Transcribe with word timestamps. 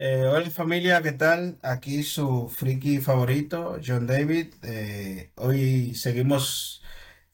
Eh, 0.00 0.24
hola 0.26 0.48
familia, 0.50 1.02
¿qué 1.02 1.12
tal? 1.12 1.58
Aquí 1.62 2.02
su 2.04 2.48
friki 2.48 2.98
favorito, 3.00 3.78
John 3.84 4.06
David. 4.06 4.54
Eh, 4.62 5.32
hoy 5.36 5.94
seguimos 5.96 6.82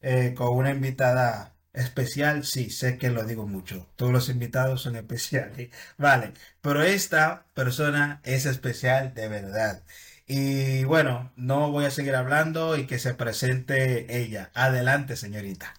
eh, 0.00 0.34
con 0.36 0.56
una 0.56 0.70
invitada 0.70 1.54
especial. 1.74 2.44
Sí, 2.44 2.70
sé 2.70 2.96
que 2.98 3.10
lo 3.10 3.24
digo 3.24 3.46
mucho. 3.46 3.86
Todos 3.96 4.12
los 4.12 4.28
invitados 4.30 4.82
son 4.82 4.96
especiales. 4.96 5.70
Vale, 5.98 6.32
pero 6.62 6.82
esta 6.82 7.46
persona 7.54 8.20
es 8.24 8.46
especial 8.46 9.12
de 9.14 9.28
verdad. 9.28 9.84
Y 10.26 10.84
bueno, 10.84 11.32
no 11.36 11.70
voy 11.70 11.84
a 11.84 11.90
seguir 11.90 12.14
hablando 12.14 12.76
y 12.78 12.86
que 12.86 12.98
se 12.98 13.14
presente 13.14 14.18
ella. 14.22 14.50
Adelante, 14.54 15.16
señorita. 15.16 15.74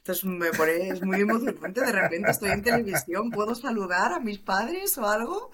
Esto 0.00 0.12
es, 0.12 0.24
me 0.24 0.50
pone, 0.52 0.88
es 0.88 1.02
muy 1.02 1.20
emocionante. 1.20 1.82
De 1.82 1.92
repente 1.92 2.30
estoy 2.30 2.50
en 2.52 2.62
televisión. 2.62 3.30
¿Puedo 3.30 3.54
saludar 3.54 4.14
a 4.14 4.18
mis 4.18 4.38
padres 4.38 4.96
o 4.96 5.06
algo? 5.06 5.50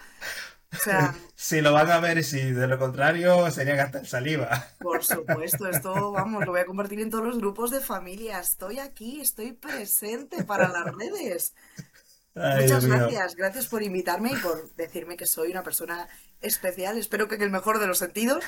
O 0.73 0.77
sea, 0.77 1.17
Si 1.35 1.61
lo 1.61 1.73
van 1.73 1.91
a 1.91 1.99
ver 1.99 2.19
y 2.19 2.23
si 2.23 2.53
de 2.53 2.69
lo 2.69 2.79
contrario 2.79 3.51
sería 3.51 3.75
gastar 3.75 4.07
saliva. 4.07 4.69
por 4.79 5.03
supuesto, 5.03 5.67
esto, 5.69 6.13
vamos, 6.13 6.47
lo 6.47 6.53
voy 6.53 6.61
a 6.61 6.65
compartir 6.65 7.01
en 7.01 7.11
todos 7.11 7.25
los 7.25 7.39
grupos 7.39 7.73
de 7.73 7.81
familia. 7.81 8.39
Estoy 8.39 8.79
aquí, 8.79 9.21
estoy 9.21 9.53
presente 9.53 10.45
para 10.45 10.69
las 10.69 10.95
redes. 10.95 11.53
Ay, 12.37 12.63
Muchas 12.63 12.87
gracias. 12.87 13.35
Gracias 13.35 13.67
por 13.67 13.83
invitarme 13.83 14.31
y 14.31 14.37
por 14.37 14.73
decirme 14.77 15.17
que 15.17 15.27
soy 15.27 15.51
una 15.51 15.65
persona 15.65 16.07
especial. 16.41 16.99
Espero 16.99 17.27
que 17.27 17.35
en 17.35 17.43
el 17.43 17.51
mejor 17.51 17.81
de 17.81 17.89
los 17.89 17.99
sentidos. 17.99 18.45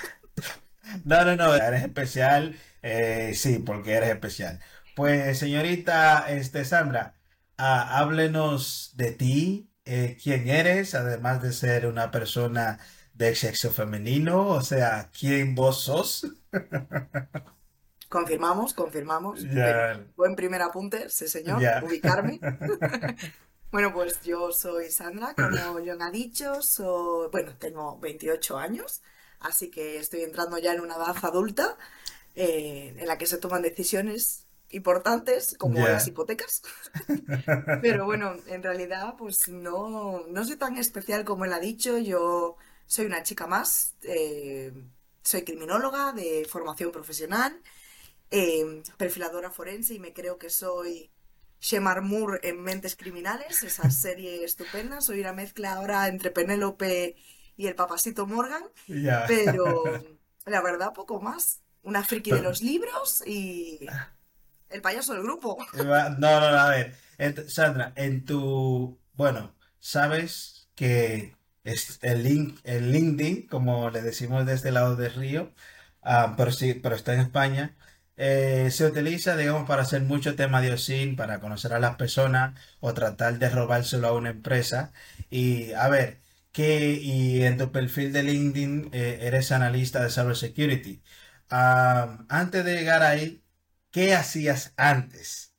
No, 1.05 1.25
no, 1.25 1.35
no, 1.35 1.55
eres 1.57 1.83
especial, 1.83 2.57
eh, 2.83 3.33
sí, 3.35 3.59
porque 3.59 3.95
eres 3.95 4.11
especial. 4.11 4.61
Pues, 4.99 5.39
señorita, 5.39 6.29
este, 6.29 6.65
Sandra, 6.65 7.15
ah, 7.57 8.01
háblenos 8.01 8.95
de 8.97 9.13
ti, 9.13 9.71
eh, 9.85 10.19
quién 10.21 10.49
eres, 10.49 10.97
además 10.97 11.41
de 11.41 11.53
ser 11.53 11.87
una 11.87 12.11
persona 12.11 12.81
del 13.15 13.37
sexo 13.37 13.71
femenino, 13.71 14.49
o 14.49 14.61
sea, 14.61 15.09
quién 15.17 15.55
vos 15.55 15.83
sos. 15.85 16.27
Confirmamos, 18.09 18.75
confirmamos. 18.75 19.45
Buen 20.17 20.35
primer 20.35 20.63
apunte, 20.63 21.09
sí 21.11 21.29
señor, 21.29 21.63
ubicarme. 21.85 22.41
Bueno, 23.71 23.93
pues 23.93 24.21
yo 24.23 24.51
soy 24.51 24.91
Sandra, 24.91 25.33
como 25.37 25.79
John 25.87 26.03
ha 26.03 26.11
dicho, 26.11 26.61
soy, 26.61 27.29
bueno, 27.31 27.55
tengo 27.57 28.01
28 28.01 28.59
años, 28.59 29.03
así 29.39 29.71
que 29.71 29.99
estoy 29.99 30.23
entrando 30.23 30.59
ya 30.59 30.73
en 30.73 30.81
una 30.81 30.97
edad 30.97 31.15
adulta 31.23 31.77
eh, 32.35 32.97
en 32.99 33.07
la 33.07 33.17
que 33.17 33.27
se 33.27 33.39
toman 33.39 33.63
decisiones 33.63 34.48
importantes 34.71 35.57
como 35.59 35.87
las 35.87 36.07
hipotecas. 36.07 36.63
Pero 37.83 38.05
bueno, 38.05 38.37
en 38.47 38.63
realidad 38.63 39.15
pues 39.17 39.49
no, 39.49 40.27
no 40.29 40.45
soy 40.45 40.57
tan 40.57 40.77
especial 40.77 41.25
como 41.25 41.45
él 41.45 41.53
ha 41.53 41.61
dicho, 41.61 41.99
yo 41.99 42.57
soy 42.87 43.07
una 43.07 43.23
chica 43.23 43.47
más, 43.47 43.95
eh, 44.03 44.73
soy 45.23 45.43
criminóloga 45.43 46.13
de 46.13 46.47
formación 46.49 46.93
profesional 46.93 47.61
eh, 48.31 48.83
perfiladora 48.97 49.51
forense 49.51 49.95
y 49.95 49.99
me 49.99 50.13
creo 50.13 50.39
que 50.39 50.51
soy 50.51 51.11
Shemar 51.61 52.03
Moore 52.03 52.41
en 52.43 52.63
Mentes 52.63 52.95
Criminales, 52.95 53.63
esa 53.63 53.91
serie 53.91 54.45
estupenda. 54.45 55.01
Soy 55.01 55.21
una 55.21 55.33
mezcla 55.33 55.75
ahora 55.75 56.09
entre 56.09 56.31
Penélope 56.31 57.17
y 57.57 57.67
el 57.67 57.75
papasito 57.75 58.27
Morgan, 58.27 58.65
pero 59.27 59.83
la 60.47 60.63
verdad 60.63 60.93
poco 60.93 61.21
más. 61.21 61.61
Una 61.83 62.05
friki 62.05 62.33
de 62.33 62.43
los 62.43 62.61
libros 62.61 63.23
y 63.25 63.87
el 64.71 64.83
payaso 64.83 65.15
del 65.15 65.23
grupo. 65.23 65.57
No, 65.75 65.85
no, 65.85 66.17
no, 66.19 66.59
a 66.59 66.71
ver, 66.71 66.97
Sandra, 67.49 67.93
en 67.97 68.25
tu, 68.25 68.99
bueno, 69.15 69.55
sabes 69.81 70.69
que 70.75 71.37
el 72.03 72.23
link, 72.23 72.59
el 72.65 72.93
LinkedIn, 72.93 73.47
como 73.47 73.91
le 73.91 74.03
decimos 74.03 74.47
de 74.47 74.55
este 74.55 74.71
lado 74.71 74.97
del 74.97 75.15
río, 75.15 75.53
pero 76.37 76.53
sí, 76.53 76.75
pero 76.75 76.95
está 76.95 77.15
en 77.15 77.21
España, 77.21 77.77
eh, 78.17 78.71
se 78.73 78.87
utiliza, 78.87 79.37
digamos, 79.37 79.69
para 79.69 79.83
hacer 79.83 80.03
mucho 80.03 80.35
tema 80.35 80.61
de 80.61 80.73
OSINT, 80.73 81.17
para 81.17 81.41
conocer 81.41 81.73
a 81.73 81.79
las 81.79 81.97
personas 81.97 82.59
o 82.81 82.93
tratar 82.95 83.39
de 83.39 83.49
robárselo 83.49 84.09
a 84.09 84.13
una 84.15 84.31
empresa. 84.31 84.93
Y 85.31 85.73
a 85.73 85.89
ver, 85.89 86.21
que 86.53 86.95
y 86.95 87.45
en 87.45 87.59
tu 87.59 87.71
perfil 87.73 88.13
de 88.13 88.25
LinkedIn 88.25 88.91
eh, 88.93 89.21
eres 89.23 89.53
analista 89.53 90.03
de 90.03 90.11
cybersecurity. 90.11 91.03
Ah, 91.51 92.19
antes 92.29 92.65
de 92.65 92.75
llegar 92.75 93.03
ahí, 93.03 93.43
¿qué 93.91 94.15
hacías 94.15 94.73
antes? 94.77 95.55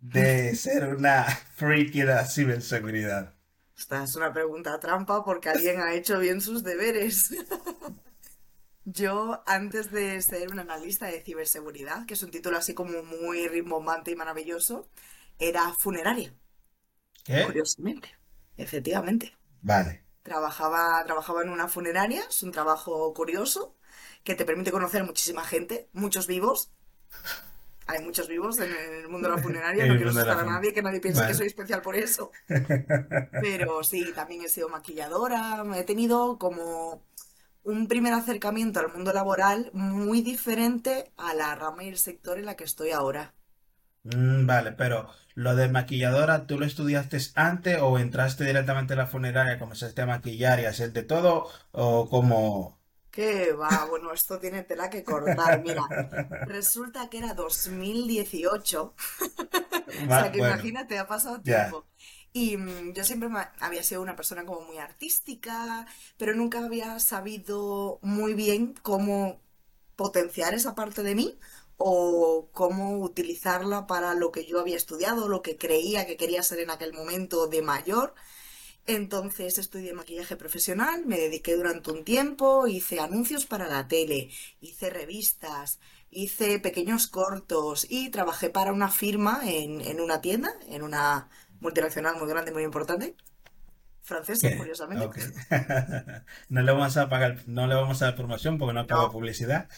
de 0.00 0.54
ser 0.56 0.84
una 0.94 1.24
freaky 1.56 2.00
de 2.00 2.06
la 2.06 2.24
ciberseguridad. 2.26 3.34
Esta 3.74 4.04
es 4.04 4.14
una 4.14 4.30
pregunta 4.30 4.78
trampa 4.78 5.24
porque 5.24 5.48
alguien 5.48 5.80
ha 5.80 5.94
hecho 5.94 6.18
bien 6.18 6.42
sus 6.42 6.62
deberes. 6.62 7.30
Yo, 8.84 9.42
antes 9.46 9.90
de 9.90 10.20
ser 10.22 10.50
una 10.50 10.62
analista 10.62 11.06
de 11.06 11.20
ciberseguridad, 11.22 12.06
que 12.06 12.14
es 12.14 12.22
un 12.22 12.30
título 12.30 12.56
así 12.58 12.74
como 12.74 13.02
muy 13.02 13.46
rimbombante 13.48 14.10
y 14.12 14.16
maravilloso, 14.16 14.88
era 15.38 15.72
funeraria, 15.78 16.34
¿Qué? 17.24 17.44
curiosamente. 17.44 18.08
Efectivamente. 18.56 19.36
Vale. 19.62 20.04
Trabajaba, 20.22 21.04
trabajaba 21.06 21.42
en 21.42 21.50
una 21.50 21.68
funeraria, 21.68 22.22
es 22.28 22.42
un 22.42 22.52
trabajo 22.52 23.14
curioso 23.14 23.76
que 24.24 24.34
te 24.36 24.44
permite 24.46 24.72
conocer 24.72 25.04
muchísima 25.04 25.44
gente, 25.44 25.90
muchos 25.92 26.26
vivos. 26.26 26.72
Hay 27.88 28.04
muchos 28.04 28.28
vivos 28.28 28.58
en 28.60 28.70
el 28.70 29.08
mundo 29.08 29.28
de 29.28 29.36
la 29.36 29.42
funeraria, 29.42 29.86
no 29.86 29.96
quiero 29.96 30.10
asustar 30.10 30.38
a 30.38 30.44
nadie, 30.44 30.72
que 30.72 30.82
nadie 30.82 31.00
piense 31.00 31.26
que 31.26 31.34
soy 31.34 31.46
especial 31.46 31.82
por 31.82 31.96
eso. 31.96 32.30
Pero 33.40 33.82
sí, 33.82 34.12
también 34.14 34.42
he 34.42 34.48
sido 34.48 34.68
maquilladora, 34.68 35.64
he 35.74 35.84
tenido 35.84 36.38
como 36.38 37.02
un 37.64 37.88
primer 37.88 38.12
acercamiento 38.12 38.80
al 38.80 38.92
mundo 38.92 39.12
laboral 39.12 39.70
muy 39.72 40.22
diferente 40.22 41.12
a 41.16 41.34
la 41.34 41.54
rama 41.54 41.84
y 41.84 41.88
el 41.88 41.98
sector 41.98 42.38
en 42.38 42.46
la 42.46 42.56
que 42.56 42.64
estoy 42.64 42.90
ahora. 42.90 43.34
Mm, 44.04 44.46
vale, 44.46 44.72
pero 44.72 45.10
lo 45.34 45.54
de 45.54 45.68
maquilladora, 45.68 46.46
¿tú 46.46 46.58
lo 46.58 46.66
estudiaste 46.66 47.18
antes 47.34 47.78
o 47.80 47.98
entraste 47.98 48.44
directamente 48.44 48.94
a 48.94 48.96
la 48.96 49.06
funeraria, 49.06 49.58
comenzaste 49.58 50.02
a 50.02 50.06
maquillar 50.06 50.60
y 50.60 50.66
hacer 50.66 50.92
de 50.92 51.02
todo? 51.02 51.48
¿O 51.72 52.08
como... 52.08 52.77
¿Qué 53.18 53.52
va? 53.52 53.84
Bueno, 53.86 54.12
esto 54.12 54.38
tiene 54.38 54.62
tela 54.64 54.90
que 54.90 55.04
cortar. 55.04 55.58
Mira, 55.60 55.92
resulta 56.44 57.08
que 57.10 57.18
era 57.18 57.34
2018, 57.34 58.94
o 60.08 60.12
sea 60.12 60.30
que 60.32 60.38
Bueno, 60.38 60.38
imagínate, 60.38 60.98
ha 60.98 61.06
pasado 61.08 61.42
tiempo. 61.42 61.86
Y 62.32 62.56
mm, 62.56 62.92
yo 62.94 63.04
siempre 63.04 63.28
me- 63.28 63.48
había 63.60 63.82
sido 63.82 64.02
una 64.02 64.16
persona 64.16 64.44
como 64.46 64.60
muy 64.62 64.78
artística, 64.78 65.86
pero 66.16 66.34
nunca 66.34 66.64
había 66.64 66.98
sabido 67.00 67.98
muy 68.02 68.34
bien 68.34 68.74
cómo 68.82 69.40
potenciar 69.96 70.54
esa 70.54 70.74
parte 70.74 71.02
de 71.02 71.14
mí 71.14 71.38
o 71.76 72.48
cómo 72.52 72.98
utilizarla 73.00 73.86
para 73.86 74.14
lo 74.14 74.30
que 74.32 74.44
yo 74.46 74.60
había 74.60 74.76
estudiado, 74.76 75.28
lo 75.28 75.42
que 75.42 75.56
creía 75.58 76.06
que 76.06 76.16
quería 76.16 76.42
ser 76.42 76.60
en 76.60 76.70
aquel 76.70 76.92
momento 76.92 77.46
de 77.48 77.62
mayor. 77.62 78.14
Entonces 78.88 79.58
estudié 79.58 79.92
maquillaje 79.94 80.36
profesional, 80.36 81.04
me 81.06 81.18
dediqué 81.18 81.54
durante 81.56 81.90
un 81.92 82.04
tiempo, 82.04 82.66
hice 82.66 82.98
anuncios 83.00 83.46
para 83.46 83.68
la 83.68 83.86
tele, 83.86 84.30
hice 84.60 84.90
revistas, 84.90 85.78
hice 86.10 86.58
pequeños 86.58 87.06
cortos 87.06 87.86
y 87.88 88.10
trabajé 88.10 88.50
para 88.50 88.72
una 88.72 88.88
firma 88.90 89.40
en, 89.44 89.80
en 89.82 90.00
una 90.00 90.20
tienda, 90.22 90.50
en 90.68 90.82
una 90.82 91.28
multinacional 91.60 92.16
muy 92.18 92.28
grande, 92.28 92.52
muy 92.52 92.64
importante, 92.64 93.14
francesa, 94.02 94.52
curiosamente. 94.54 95.10
No 96.48 96.62
le 96.62 96.72
vamos 96.72 96.96
a 96.96 97.08
pagar, 97.08 97.42
no 97.46 97.66
le 97.66 97.74
vamos 97.74 98.02
a 98.02 98.06
dar 98.06 98.16
promoción 98.16 98.58
porque 98.58 98.74
no 98.74 98.86
paga 98.86 99.06
No, 99.06 99.10
publicidad. 99.10 99.68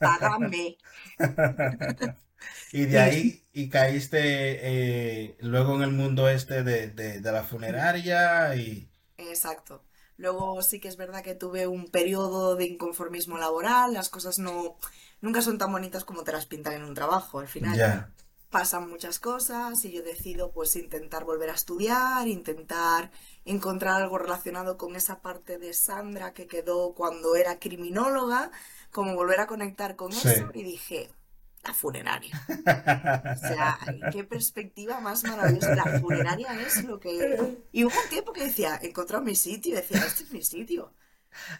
págame. 0.00 0.76
Y 2.70 2.86
de 2.86 2.98
ahí, 2.98 3.44
y 3.52 3.68
caíste 3.70 4.18
eh, 4.22 5.36
luego 5.40 5.76
en 5.76 5.82
el 5.82 5.90
mundo 5.92 6.28
este 6.28 6.62
de, 6.62 6.88
de, 6.88 7.20
de 7.20 7.32
la 7.32 7.42
funeraria 7.44 8.54
y... 8.56 8.90
Exacto. 9.16 9.84
Luego 10.16 10.62
sí 10.62 10.80
que 10.80 10.88
es 10.88 10.96
verdad 10.96 11.22
que 11.22 11.34
tuve 11.34 11.66
un 11.66 11.88
periodo 11.88 12.56
de 12.56 12.66
inconformismo 12.66 13.38
laboral, 13.38 13.92
las 13.92 14.08
cosas 14.08 14.38
no, 14.38 14.76
nunca 15.20 15.42
son 15.42 15.58
tan 15.58 15.72
bonitas 15.72 16.04
como 16.04 16.24
te 16.24 16.32
las 16.32 16.46
pintan 16.46 16.74
en 16.74 16.84
un 16.84 16.94
trabajo. 16.94 17.38
Al 17.38 17.48
final 17.48 17.90
pasan 18.50 18.88
muchas 18.88 19.18
cosas 19.20 19.84
y 19.84 19.92
yo 19.92 20.02
decido 20.02 20.52
pues 20.52 20.76
intentar 20.76 21.24
volver 21.24 21.50
a 21.50 21.54
estudiar, 21.54 22.28
intentar 22.28 23.10
encontrar 23.44 24.00
algo 24.02 24.18
relacionado 24.18 24.78
con 24.78 24.96
esa 24.96 25.20
parte 25.22 25.58
de 25.58 25.74
Sandra 25.74 26.32
que 26.34 26.46
quedó 26.46 26.94
cuando 26.94 27.36
era 27.36 27.58
criminóloga, 27.58 28.50
como 28.90 29.14
volver 29.14 29.40
a 29.40 29.46
conectar 29.46 29.96
con 29.96 30.16
Sí. 30.22 30.28
eso 30.30 30.50
y 30.54 30.62
dije, 30.64 31.10
la 31.66 31.74
funeraria. 31.74 32.40
O 32.48 33.38
sea, 33.38 33.78
qué 34.12 34.24
perspectiva 34.24 35.00
más 35.00 35.24
maravillosa. 35.24 35.74
La 35.74 36.00
funeraria 36.00 36.48
es 36.60 36.84
lo 36.84 37.00
que... 37.00 37.58
Y 37.72 37.84
hubo 37.84 37.94
un 37.94 38.08
tiempo 38.08 38.32
que 38.32 38.44
decía, 38.44 38.78
he 38.82 38.88
encontrado 38.88 39.24
mi 39.24 39.34
sitio, 39.34 39.72
y 39.72 39.76
decía, 39.76 39.98
este 40.04 40.24
es 40.24 40.32
mi 40.32 40.42
sitio. 40.42 40.92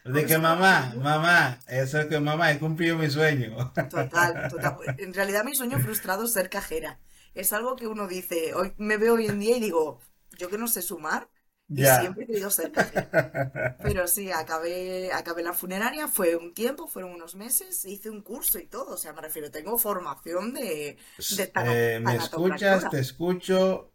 De 0.04 0.24
que 0.24 0.38
me 0.38 0.44
mamá, 0.44 0.94
mamá, 0.96 1.58
eso 1.68 2.00
es 2.00 2.06
que 2.06 2.18
mamá, 2.18 2.50
he 2.50 2.58
cumplido 2.58 2.96
mi 2.96 3.10
sueño. 3.10 3.72
Total, 3.74 4.48
total. 4.48 4.76
En 4.98 5.12
realidad 5.12 5.44
mi 5.44 5.54
sueño 5.54 5.78
frustrado 5.78 6.24
es 6.24 6.32
ser 6.32 6.48
cajera. 6.48 6.98
Es 7.34 7.52
algo 7.52 7.76
que 7.76 7.86
uno 7.86 8.08
dice, 8.08 8.54
hoy 8.54 8.72
me 8.78 8.96
veo 8.96 9.14
hoy 9.14 9.26
en 9.26 9.38
día 9.38 9.56
y 9.58 9.60
digo, 9.60 10.00
yo 10.38 10.48
que 10.48 10.56
no 10.56 10.68
sé 10.68 10.80
sumar, 10.80 11.28
y 11.74 11.84
siempre 11.84 12.24
he 12.24 12.26
querido 12.26 12.50
ser 12.50 12.72
cajera. 12.72 13.76
Pero 13.82 14.06
sí, 14.08 14.30
acabé, 14.32 15.12
acabé 15.12 15.42
la 15.42 15.52
funeraria, 15.52 16.08
fue 16.08 16.36
un 16.36 16.54
tiempo, 16.54 16.86
fueron 16.88 17.12
unos 17.12 17.34
meses, 17.34 17.84
hice 17.84 18.10
un 18.10 18.22
curso 18.22 18.58
y 18.58 18.66
todo, 18.66 18.94
o 18.94 18.96
sea, 18.96 19.12
me 19.12 19.20
refiero, 19.22 19.50
tengo 19.50 19.78
formación 19.78 20.52
de, 20.54 20.96
de 21.36 21.46
tana- 21.48 21.74
Eh, 21.74 22.00
¿me 22.00 22.16
escuchas? 22.16 22.88
Te 22.90 22.98
escucho. 23.00 23.92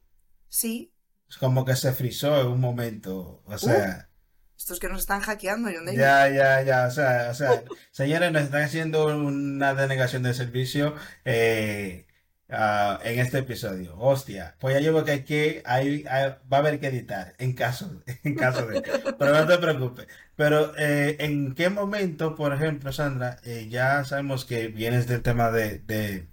Sí, 0.50 0.94
Es 1.30 1.38
como 1.38 1.64
que 1.66 1.76
se 1.76 1.94
frizó 1.94 2.40
en 2.42 2.48
un 2.48 2.60
momento. 2.60 3.42
O 3.46 3.54
uh, 3.54 3.58
sea, 3.58 4.10
estos 4.58 4.80
que 4.80 4.90
nos 4.90 5.02
están 5.02 5.22
hackeando, 5.22 5.70
John 5.74 5.86
David. 5.86 6.00
ya, 6.00 6.30
ya, 6.30 6.62
ya. 6.64 6.88
O 6.88 6.92
sea, 6.92 7.30
o 7.32 7.34
sea, 7.34 7.64
señores, 7.92 8.32
nos 8.32 8.44
están 8.44 8.64
haciendo 8.64 9.06
una 9.08 9.74
denegación 9.74 10.24
de 10.24 10.34
servicio 10.34 10.94
eh, 11.26 12.06
ah, 12.52 13.00
en 13.04 13.20
este 13.20 13.40
episodio. 13.40 13.98
Hostia, 13.98 14.56
pues 14.60 14.76
ya 14.76 14.82
llevo 14.82 15.04
que 15.06 15.12
aquí 15.14 15.36
hay, 15.66 16.06
hay- 16.10 16.36
va 16.52 16.58
a 16.58 16.60
haber 16.60 16.80
que 16.80 16.88
editar 16.88 17.36
en 17.40 17.54
caso, 17.54 18.04
en 18.24 18.36
caso 18.36 18.68
de. 18.68 18.82
Pero 19.18 19.34
no 19.34 19.48
te 19.48 19.58
preocupes. 19.58 20.08
Pero 20.36 20.74
eh, 20.78 21.18
¿en 21.20 21.56
qué 21.56 21.70
momento, 21.70 22.36
por 22.36 22.54
ejemplo, 22.54 22.92
Sandra, 22.94 23.40
eh, 23.44 23.68
ya 23.70 24.04
sabemos 24.06 24.46
que 24.46 24.68
vienes 24.70 25.08
del 25.08 25.22
tema 25.22 25.52
de, 25.52 25.80
de, 25.80 26.28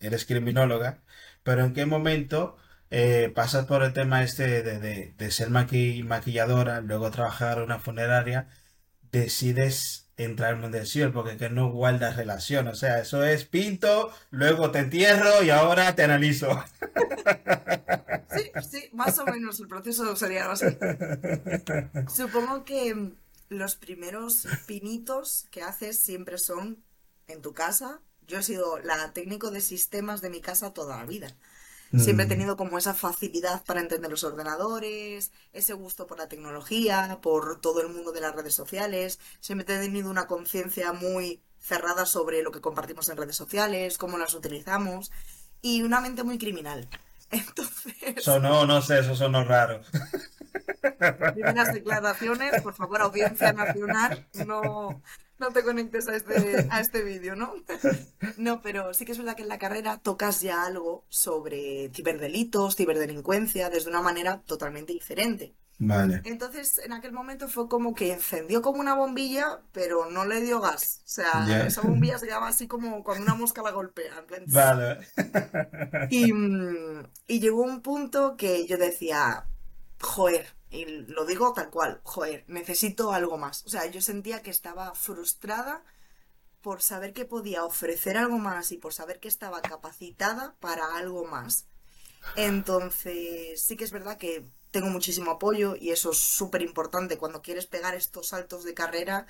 eres 0.00 0.24
criminóloga, 0.26 1.02
pero 1.42 1.64
¿en 1.64 1.72
qué 1.74 1.86
momento 1.86 2.56
eh, 2.90 3.32
pasas 3.34 3.66
por 3.66 3.82
el 3.82 3.92
tema 3.92 4.22
este 4.22 4.62
de, 4.62 5.12
de, 5.16 5.30
ser 5.30 5.50
maqui- 5.50 6.04
maquilladora, 6.04 6.80
luego 6.80 7.10
trabajar 7.10 7.62
una 7.62 7.78
funeraria, 7.78 8.48
decides 9.12 10.05
entrar 10.16 10.54
al 10.54 10.60
mundo 10.60 10.78
del 10.78 10.86
cielo 10.86 11.12
porque 11.12 11.36
que 11.36 11.50
no 11.50 11.70
guardas 11.70 12.16
relación? 12.16 12.68
O 12.68 12.74
sea, 12.74 13.00
eso 13.00 13.24
es 13.24 13.44
pinto, 13.44 14.12
luego 14.30 14.70
te 14.70 14.80
entierro 14.80 15.42
y 15.42 15.50
ahora 15.50 15.94
te 15.94 16.04
analizo. 16.04 16.62
Sí, 18.36 18.50
sí, 18.70 18.90
más 18.92 19.18
o 19.18 19.24
menos 19.24 19.58
el 19.60 19.68
proceso 19.68 20.14
sería 20.16 20.50
así. 20.50 20.66
Supongo 22.14 22.64
que 22.64 22.94
mm, 22.94 23.14
los 23.48 23.76
primeros 23.76 24.46
pinitos 24.66 25.46
que 25.50 25.62
haces 25.62 25.98
siempre 25.98 26.38
son 26.38 26.82
en 27.28 27.40
tu 27.42 27.54
casa. 27.54 28.00
Yo 28.26 28.38
he 28.38 28.42
sido 28.42 28.78
la 28.80 29.12
técnico 29.12 29.50
de 29.50 29.60
sistemas 29.60 30.20
de 30.20 30.30
mi 30.30 30.40
casa 30.40 30.74
toda 30.74 30.98
la 30.98 31.06
vida. 31.06 31.28
Siempre 31.94 32.24
he 32.26 32.28
Mm, 32.28 32.28
tenido 32.28 32.56
como 32.56 32.78
esa 32.78 32.94
facilidad 32.94 33.64
para 33.64 33.80
entender 33.80 34.10
los 34.10 34.24
ordenadores, 34.24 35.32
ese 35.52 35.72
gusto 35.74 36.06
por 36.06 36.18
la 36.18 36.28
tecnología, 36.28 37.18
por 37.22 37.60
todo 37.60 37.80
el 37.80 37.88
mundo 37.88 38.12
de 38.12 38.20
las 38.20 38.34
redes 38.34 38.54
sociales. 38.54 39.18
Siempre 39.40 39.74
he 39.76 39.80
tenido 39.80 40.10
una 40.10 40.26
conciencia 40.26 40.92
muy 40.92 41.42
cerrada 41.58 42.06
sobre 42.06 42.42
lo 42.42 42.52
que 42.52 42.60
compartimos 42.60 43.08
en 43.08 43.16
redes 43.16 43.36
sociales, 43.36 43.98
cómo 43.98 44.18
las 44.18 44.34
utilizamos 44.34 45.10
y 45.62 45.82
una 45.82 46.00
mente 46.00 46.22
muy 46.24 46.38
criminal. 46.38 46.88
Entonces, 47.30 47.94
Sonó, 48.16 48.66
no 48.66 48.82
sé, 48.82 48.98
eso 49.00 49.14
sonó 49.14 49.44
raro. 49.44 49.80
primeras 51.32 51.72
declaraciones, 51.72 52.58
por 52.58 52.74
favor, 52.74 53.00
audiencia 53.02 53.52
nacional, 53.52 54.28
no, 54.32 55.02
no 55.38 55.50
te 55.52 55.62
conectes 55.62 56.08
a 56.08 56.16
este, 56.16 56.66
a 56.70 56.80
este 56.80 57.02
vídeo, 57.02 57.36
¿no? 57.36 57.54
No, 58.36 58.60
pero 58.60 58.92
sí 58.92 59.04
que 59.04 59.12
es 59.12 59.18
verdad 59.18 59.36
que 59.36 59.42
en 59.42 59.48
la 59.48 59.58
carrera 59.58 59.98
tocas 59.98 60.40
ya 60.40 60.64
algo 60.64 61.04
sobre 61.08 61.90
ciberdelitos, 61.94 62.76
ciberdelincuencia, 62.76 63.70
desde 63.70 63.90
una 63.90 64.02
manera 64.02 64.42
totalmente 64.42 64.92
diferente. 64.92 65.54
Vale, 65.78 66.22
Entonces, 66.24 66.78
en 66.78 66.92
aquel 66.94 67.12
momento 67.12 67.48
fue 67.48 67.68
como 67.68 67.94
que 67.94 68.12
encendió 68.12 68.62
como 68.62 68.80
una 68.80 68.94
bombilla, 68.94 69.60
pero 69.72 70.10
no 70.10 70.24
le 70.24 70.40
dio 70.40 70.60
gas. 70.60 71.02
O 71.04 71.08
sea, 71.08 71.66
esa 71.66 71.82
bombilla 71.82 72.18
se 72.18 72.26
quedaba 72.26 72.48
así 72.48 72.66
como 72.66 73.04
cuando 73.04 73.24
una 73.24 73.34
mosca 73.34 73.62
la 73.62 73.72
golpea, 73.72 74.18
en 74.18 74.26
plan, 74.26 74.46
tss. 74.46 74.54
Vale. 74.54 74.98
Y, 76.08 76.32
mm, 76.32 77.08
y 77.26 77.40
llegó 77.40 77.62
un 77.62 77.82
punto 77.82 78.36
que 78.36 78.66
yo 78.66 78.78
decía, 78.78 79.48
joder, 80.00 80.55
y 80.70 80.84
lo 80.84 81.24
digo 81.24 81.52
tal 81.52 81.70
cual, 81.70 82.00
joder, 82.02 82.44
necesito 82.48 83.12
algo 83.12 83.38
más. 83.38 83.64
O 83.66 83.68
sea, 83.68 83.86
yo 83.86 84.00
sentía 84.00 84.42
que 84.42 84.50
estaba 84.50 84.94
frustrada 84.94 85.84
por 86.60 86.82
saber 86.82 87.12
que 87.12 87.24
podía 87.24 87.64
ofrecer 87.64 88.16
algo 88.16 88.38
más 88.38 88.72
y 88.72 88.78
por 88.78 88.92
saber 88.92 89.20
que 89.20 89.28
estaba 89.28 89.62
capacitada 89.62 90.56
para 90.58 90.96
algo 90.96 91.24
más. 91.24 91.66
Entonces, 92.34 93.62
sí 93.62 93.76
que 93.76 93.84
es 93.84 93.92
verdad 93.92 94.18
que 94.18 94.44
tengo 94.72 94.88
muchísimo 94.88 95.30
apoyo 95.30 95.76
y 95.76 95.90
eso 95.90 96.10
es 96.10 96.18
súper 96.18 96.62
importante 96.62 97.18
cuando 97.18 97.40
quieres 97.40 97.66
pegar 97.66 97.94
estos 97.94 98.28
saltos 98.28 98.64
de 98.64 98.74
carrera, 98.74 99.26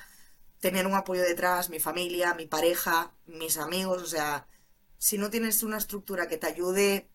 tener 0.60 0.86
un 0.86 0.94
apoyo 0.94 1.22
detrás, 1.22 1.68
mi 1.68 1.78
familia, 1.78 2.34
mi 2.34 2.46
pareja, 2.46 3.12
mis 3.26 3.58
amigos, 3.58 4.02
o 4.02 4.06
sea, 4.06 4.48
si 4.98 5.18
no 5.18 5.30
tienes 5.30 5.62
una 5.62 5.76
estructura 5.76 6.28
que 6.28 6.38
te 6.38 6.46
ayude 6.46 7.10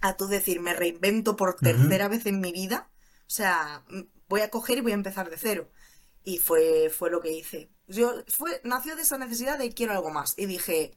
a 0.00 0.16
tú 0.16 0.26
decir, 0.26 0.60
me 0.60 0.74
reinvento 0.74 1.36
por 1.36 1.56
tercera 1.56 2.08
vez 2.08 2.26
en 2.26 2.40
mi 2.40 2.52
vida, 2.52 2.90
o 3.26 3.30
sea, 3.30 3.84
voy 4.28 4.40
a 4.40 4.50
coger 4.50 4.78
y 4.78 4.82
voy 4.82 4.92
a 4.92 4.96
empezar 4.96 5.30
de 5.30 5.36
cero. 5.36 5.68
Y 6.22 6.38
fue, 6.38 6.90
fue 6.90 7.10
lo 7.10 7.20
que 7.20 7.32
hice. 7.32 7.70
Yo, 7.88 8.24
fue, 8.28 8.60
nació 8.64 8.96
de 8.96 9.02
esa 9.02 9.18
necesidad 9.18 9.58
de 9.58 9.72
quiero 9.72 9.92
algo 9.92 10.10
más. 10.10 10.34
Y 10.36 10.46
dije, 10.46 10.96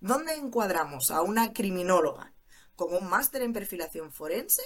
¿dónde 0.00 0.34
encuadramos 0.34 1.10
a 1.10 1.22
una 1.22 1.52
criminóloga 1.52 2.34
con 2.76 2.94
un 2.94 3.08
máster 3.08 3.42
en 3.42 3.52
perfilación 3.52 4.12
forense 4.12 4.62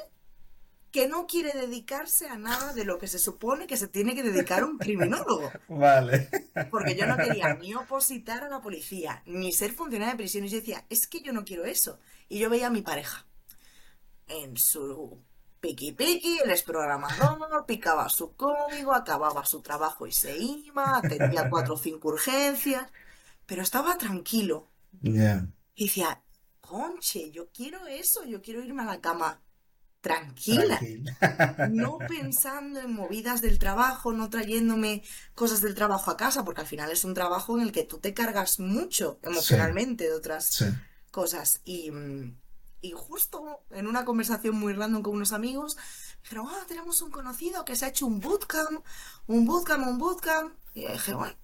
que 0.90 1.08
no 1.08 1.26
quiere 1.26 1.52
dedicarse 1.52 2.28
a 2.28 2.38
nada 2.38 2.72
de 2.72 2.84
lo 2.84 2.98
que 2.98 3.08
se 3.08 3.18
supone 3.18 3.66
que 3.66 3.76
se 3.76 3.88
tiene 3.88 4.14
que 4.14 4.22
dedicar 4.22 4.64
un 4.64 4.78
criminólogo? 4.78 5.50
Vale. 5.68 6.30
Porque 6.70 6.96
yo 6.96 7.06
no 7.06 7.16
quería 7.16 7.54
ni 7.54 7.74
opositar 7.74 8.44
a 8.44 8.48
la 8.48 8.60
policía, 8.60 9.22
ni 9.26 9.52
ser 9.52 9.72
funcionaria 9.72 10.14
de 10.14 10.18
prisiones. 10.18 10.50
Yo 10.50 10.58
decía, 10.58 10.84
es 10.90 11.06
que 11.06 11.20
yo 11.20 11.32
no 11.32 11.44
quiero 11.44 11.64
eso. 11.64 11.98
Y 12.28 12.38
yo 12.38 12.50
veía 12.50 12.68
a 12.68 12.70
mi 12.70 12.82
pareja 12.82 13.26
en 14.28 14.56
su 14.56 15.20
piqui 15.64 15.92
piqui, 15.92 16.38
él 16.44 16.50
es 16.50 16.62
programador, 16.62 17.64
picaba 17.66 18.08
su 18.08 18.26
código, 18.36 18.92
acababa 18.94 19.44
su 19.46 19.62
trabajo 19.62 20.06
y 20.06 20.12
se 20.12 20.36
iba, 20.36 20.98
atendía 20.98 21.48
cuatro 21.48 21.74
o 21.74 21.78
cinco 21.78 22.08
urgencias, 22.08 22.90
pero 23.46 23.62
estaba 23.62 23.96
tranquilo. 23.96 24.56
Ya. 25.02 25.46
Y 25.74 25.86
decía, 25.86 26.22
conche, 26.60 27.30
yo 27.30 27.50
quiero 27.50 27.86
eso, 27.86 28.24
yo 28.24 28.42
quiero 28.42 28.62
irme 28.62 28.82
a 28.82 28.86
la 28.86 29.00
cama 29.00 29.42
tranquila, 30.00 30.78
Tranquila. 30.78 31.18
no 31.62 31.98
pensando 32.06 32.80
en 32.80 32.92
movidas 32.92 33.40
del 33.40 33.58
trabajo, 33.58 34.12
no 34.12 34.28
trayéndome 34.30 35.02
cosas 35.34 35.62
del 35.62 35.74
trabajo 35.74 36.10
a 36.10 36.16
casa, 36.16 36.44
porque 36.44 36.60
al 36.62 36.66
final 36.66 36.90
es 36.90 37.04
un 37.04 37.14
trabajo 37.14 37.56
en 37.56 37.62
el 37.64 37.72
que 37.72 37.84
tú 37.84 37.98
te 37.98 38.12
cargas 38.14 38.60
mucho 38.60 39.18
Sí, 39.22 39.26
emocionalmente 39.28 40.04
de 40.04 40.12
otras 40.12 40.46
sí. 40.50 40.66
cosas. 41.10 41.60
Y, 41.64 41.90
mm, 41.90 42.36
y 42.84 42.92
justo 42.92 43.60
en 43.70 43.86
una 43.86 44.04
conversación 44.04 44.56
muy 44.56 44.72
random 44.74 45.02
con 45.02 45.14
unos 45.14 45.32
amigos, 45.32 45.76
dijeron, 46.22 46.46
ah, 46.50 46.64
tenemos 46.68 47.00
un 47.02 47.10
conocido 47.10 47.64
que 47.64 47.76
se 47.76 47.84
ha 47.86 47.88
hecho 47.88 48.06
un 48.06 48.20
bootcamp, 48.20 48.84
un 49.26 49.46
bootcamp, 49.46 49.86
un 49.86 49.98
bootcamp. 49.98 50.54
Y 50.74 50.86
dije, 50.86 51.14
bueno, 51.14 51.34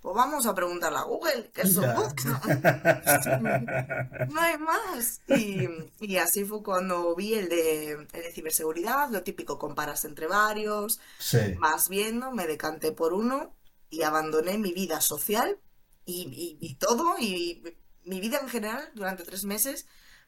pues 0.00 0.14
vamos 0.16 0.46
a 0.46 0.54
preguntarle 0.54 0.98
a 0.98 1.02
Google 1.02 1.50
qué 1.52 1.62
es 1.62 1.76
un 1.76 1.94
bootcamp. 1.94 2.44
No 4.32 4.40
hay 4.40 4.58
más. 4.58 5.20
Y, 5.28 5.68
y 6.00 6.16
así 6.16 6.44
fue 6.44 6.62
cuando 6.62 7.14
vi 7.14 7.34
el 7.34 7.48
de, 7.48 7.90
el 7.92 8.08
de 8.22 8.32
ciberseguridad, 8.32 9.10
lo 9.10 9.22
típico, 9.22 9.58
comparas 9.58 10.04
entre 10.04 10.26
varios, 10.26 11.00
Sí. 11.18 11.38
vas 11.60 11.88
viendo, 11.88 12.30
me 12.32 12.46
decanté 12.46 12.92
por 12.92 13.12
uno 13.12 13.54
y 13.90 14.02
abandoné 14.02 14.58
mi 14.58 14.72
vida 14.72 15.00
social 15.00 15.58
y, 16.06 16.22
y- 16.22 16.66
y 16.66 16.74
todo, 16.76 17.16
y 17.18 17.62
mi 18.04 18.20
vida 18.20 18.38
en 18.40 18.48
general 18.48 18.90
durante 18.94 19.22
tres 19.24 19.44
meses 19.44 19.86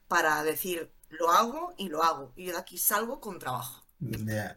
para 0.08 0.42
decir, 0.42 0.92
lo 1.11 1.30
hago 1.30 1.75
y 1.76 1.88
lo 1.88 2.02
hago. 2.02 2.32
Y 2.37 2.46
yo 2.46 2.52
de 2.52 2.58
aquí 2.58 2.78
salgo 2.78 3.20
con 3.20 3.38
trabajo. 3.38 3.84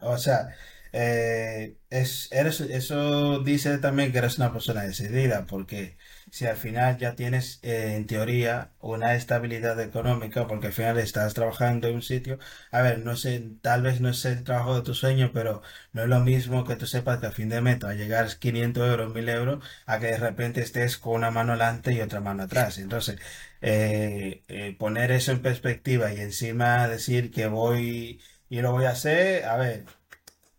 O 0.02 0.18
sea, 0.18 0.48
eh, 0.92 1.76
es, 1.90 2.28
eres, 2.32 2.60
eso 2.60 3.40
dice 3.40 3.78
también 3.78 4.12
que 4.12 4.18
eres 4.18 4.38
una 4.38 4.52
persona 4.52 4.82
decidida, 4.82 5.46
porque 5.46 5.96
si 6.30 6.46
al 6.46 6.56
final 6.56 6.98
ya 6.98 7.14
tienes 7.14 7.58
eh, 7.62 7.94
en 7.96 8.06
teoría 8.06 8.72
una 8.80 9.14
estabilidad 9.14 9.80
económica, 9.80 10.46
porque 10.46 10.68
al 10.68 10.72
final 10.72 10.98
estás 10.98 11.34
trabajando 11.34 11.88
en 11.88 11.96
un 11.96 12.02
sitio, 12.02 12.38
a 12.70 12.82
ver, 12.82 13.00
no 13.00 13.16
sé, 13.16 13.42
tal 13.62 13.82
vez 13.82 14.00
no 14.00 14.08
es 14.10 14.24
el 14.24 14.44
trabajo 14.44 14.76
de 14.76 14.82
tu 14.82 14.94
sueño, 14.94 15.30
pero 15.32 15.62
no 15.92 16.02
es 16.02 16.08
lo 16.08 16.20
mismo 16.20 16.64
que 16.64 16.76
tú 16.76 16.86
sepas 16.86 17.18
que 17.20 17.26
a 17.26 17.32
fin 17.32 17.48
de 17.48 17.60
mes 17.60 17.78
va 17.84 17.90
a 17.90 17.94
llegar 17.94 18.28
500 18.38 18.88
euros, 18.88 19.14
1000 19.14 19.28
euros, 19.28 19.64
a 19.86 19.98
que 19.98 20.06
de 20.06 20.18
repente 20.18 20.60
estés 20.60 20.98
con 20.98 21.14
una 21.14 21.30
mano 21.30 21.52
adelante 21.52 21.92
y 21.92 22.00
otra 22.00 22.20
mano 22.20 22.42
atrás. 22.44 22.78
Entonces, 22.78 23.18
eh, 23.60 24.42
eh, 24.48 24.76
poner 24.78 25.10
eso 25.10 25.32
en 25.32 25.42
perspectiva 25.42 26.12
y 26.12 26.20
encima 26.20 26.88
decir 26.88 27.30
que 27.30 27.46
voy 27.46 28.20
y 28.48 28.60
lo 28.62 28.72
voy 28.72 28.86
a 28.86 28.90
hacer, 28.90 29.44
a 29.44 29.56
ver, 29.56 29.84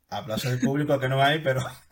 aplauso 0.09 0.49
del 0.49 0.61
público 0.61 0.99
que 0.99 1.09
no 1.09 1.21
hay, 1.21 1.39
pero 1.39 1.61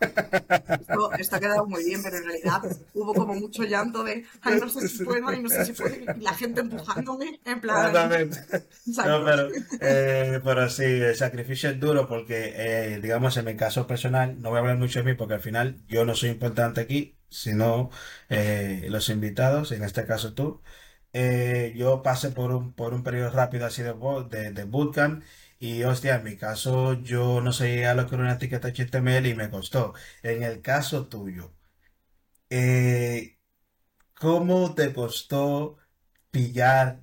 Esto, 0.80 1.12
esto 1.18 1.36
ha 1.36 1.40
quedado 1.40 1.66
muy 1.66 1.84
bien, 1.84 2.02
pero 2.02 2.16
en 2.16 2.24
realidad 2.24 2.62
hubo 2.94 3.14
como 3.14 3.34
mucho 3.34 3.62
llanto 3.64 4.04
de, 4.04 4.24
ay, 4.42 4.58
no 4.60 4.68
sé 4.68 4.88
si 4.88 5.04
puedo, 5.04 5.28
ay, 5.28 5.42
no 5.42 5.48
sé 5.48 5.64
si 5.64 5.72
puedo, 5.72 5.94
y 5.94 6.20
la 6.20 6.34
gente 6.34 6.60
empujándome, 6.60 7.40
en 7.44 7.60
plan, 7.60 7.86
Exactamente. 7.86 8.38
No, 9.04 9.24
pero, 9.24 9.48
eh, 9.80 10.40
pero 10.42 10.68
sí, 10.70 10.84
el 10.84 11.14
sacrificio 11.16 11.70
es 11.70 11.78
duro 11.80 12.08
porque, 12.08 12.52
eh, 12.56 13.00
digamos, 13.00 13.36
en 13.36 13.44
mi 13.44 13.56
caso 13.56 13.86
personal, 13.86 14.40
no 14.40 14.50
voy 14.50 14.56
a 14.58 14.60
hablar 14.60 14.78
mucho 14.78 15.00
de 15.00 15.04
mí 15.04 15.14
porque 15.14 15.34
al 15.34 15.40
final 15.40 15.82
yo 15.88 16.04
no 16.04 16.14
soy 16.14 16.30
importante 16.30 16.80
aquí, 16.80 17.18
sino 17.28 17.90
eh, 18.28 18.86
los 18.88 19.08
invitados, 19.10 19.72
en 19.72 19.84
este 19.84 20.06
caso 20.06 20.34
tú. 20.34 20.62
Eh, 21.12 21.72
yo 21.76 22.02
pasé 22.02 22.30
por 22.30 22.52
un, 22.52 22.72
por 22.74 22.92
un 22.94 23.02
periodo 23.02 23.30
rápido 23.30 23.66
así 23.66 23.82
de, 23.82 23.94
de, 24.30 24.52
de 24.52 24.64
bootcamp 24.64 25.22
Y 25.60 25.82
hostia, 25.84 26.16
en 26.16 26.24
mi 26.24 26.36
caso 26.36 26.94
yo 26.94 27.40
no 27.40 27.52
sabía 27.52 27.94
lo 27.94 28.06
que 28.08 28.14
era 28.14 28.24
una 28.24 28.34
etiqueta 28.34 28.68
HTML 28.68 29.28
y 29.28 29.34
me 29.34 29.50
costó. 29.50 29.94
En 30.22 30.42
el 30.42 30.62
caso 30.62 31.08
tuyo, 31.08 31.52
eh, 32.50 33.38
¿cómo 34.14 34.74
te 34.74 34.92
costó 34.94 35.78
pillar 36.30 37.02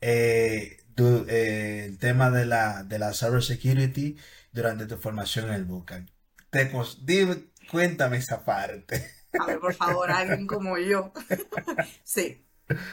eh, 0.00 0.78
eh, 0.98 1.84
el 1.86 1.98
tema 1.98 2.30
de 2.30 2.46
la, 2.46 2.84
de 2.84 2.98
la 2.98 3.12
cybersecurity 3.14 4.16
durante 4.52 4.86
tu 4.86 4.96
formación 4.98 5.48
en 5.48 5.54
el 5.54 5.64
bootcamp? 5.64 6.10
Te 6.50 6.70
dime, 7.02 7.44
cuéntame 7.70 8.18
esa 8.18 8.44
parte. 8.44 9.10
A 9.36 9.46
ver, 9.46 9.60
por 9.60 9.74
favor, 9.74 10.10
alguien 10.10 10.46
como 10.46 10.78
yo. 10.78 11.12
Sí, 12.04 12.44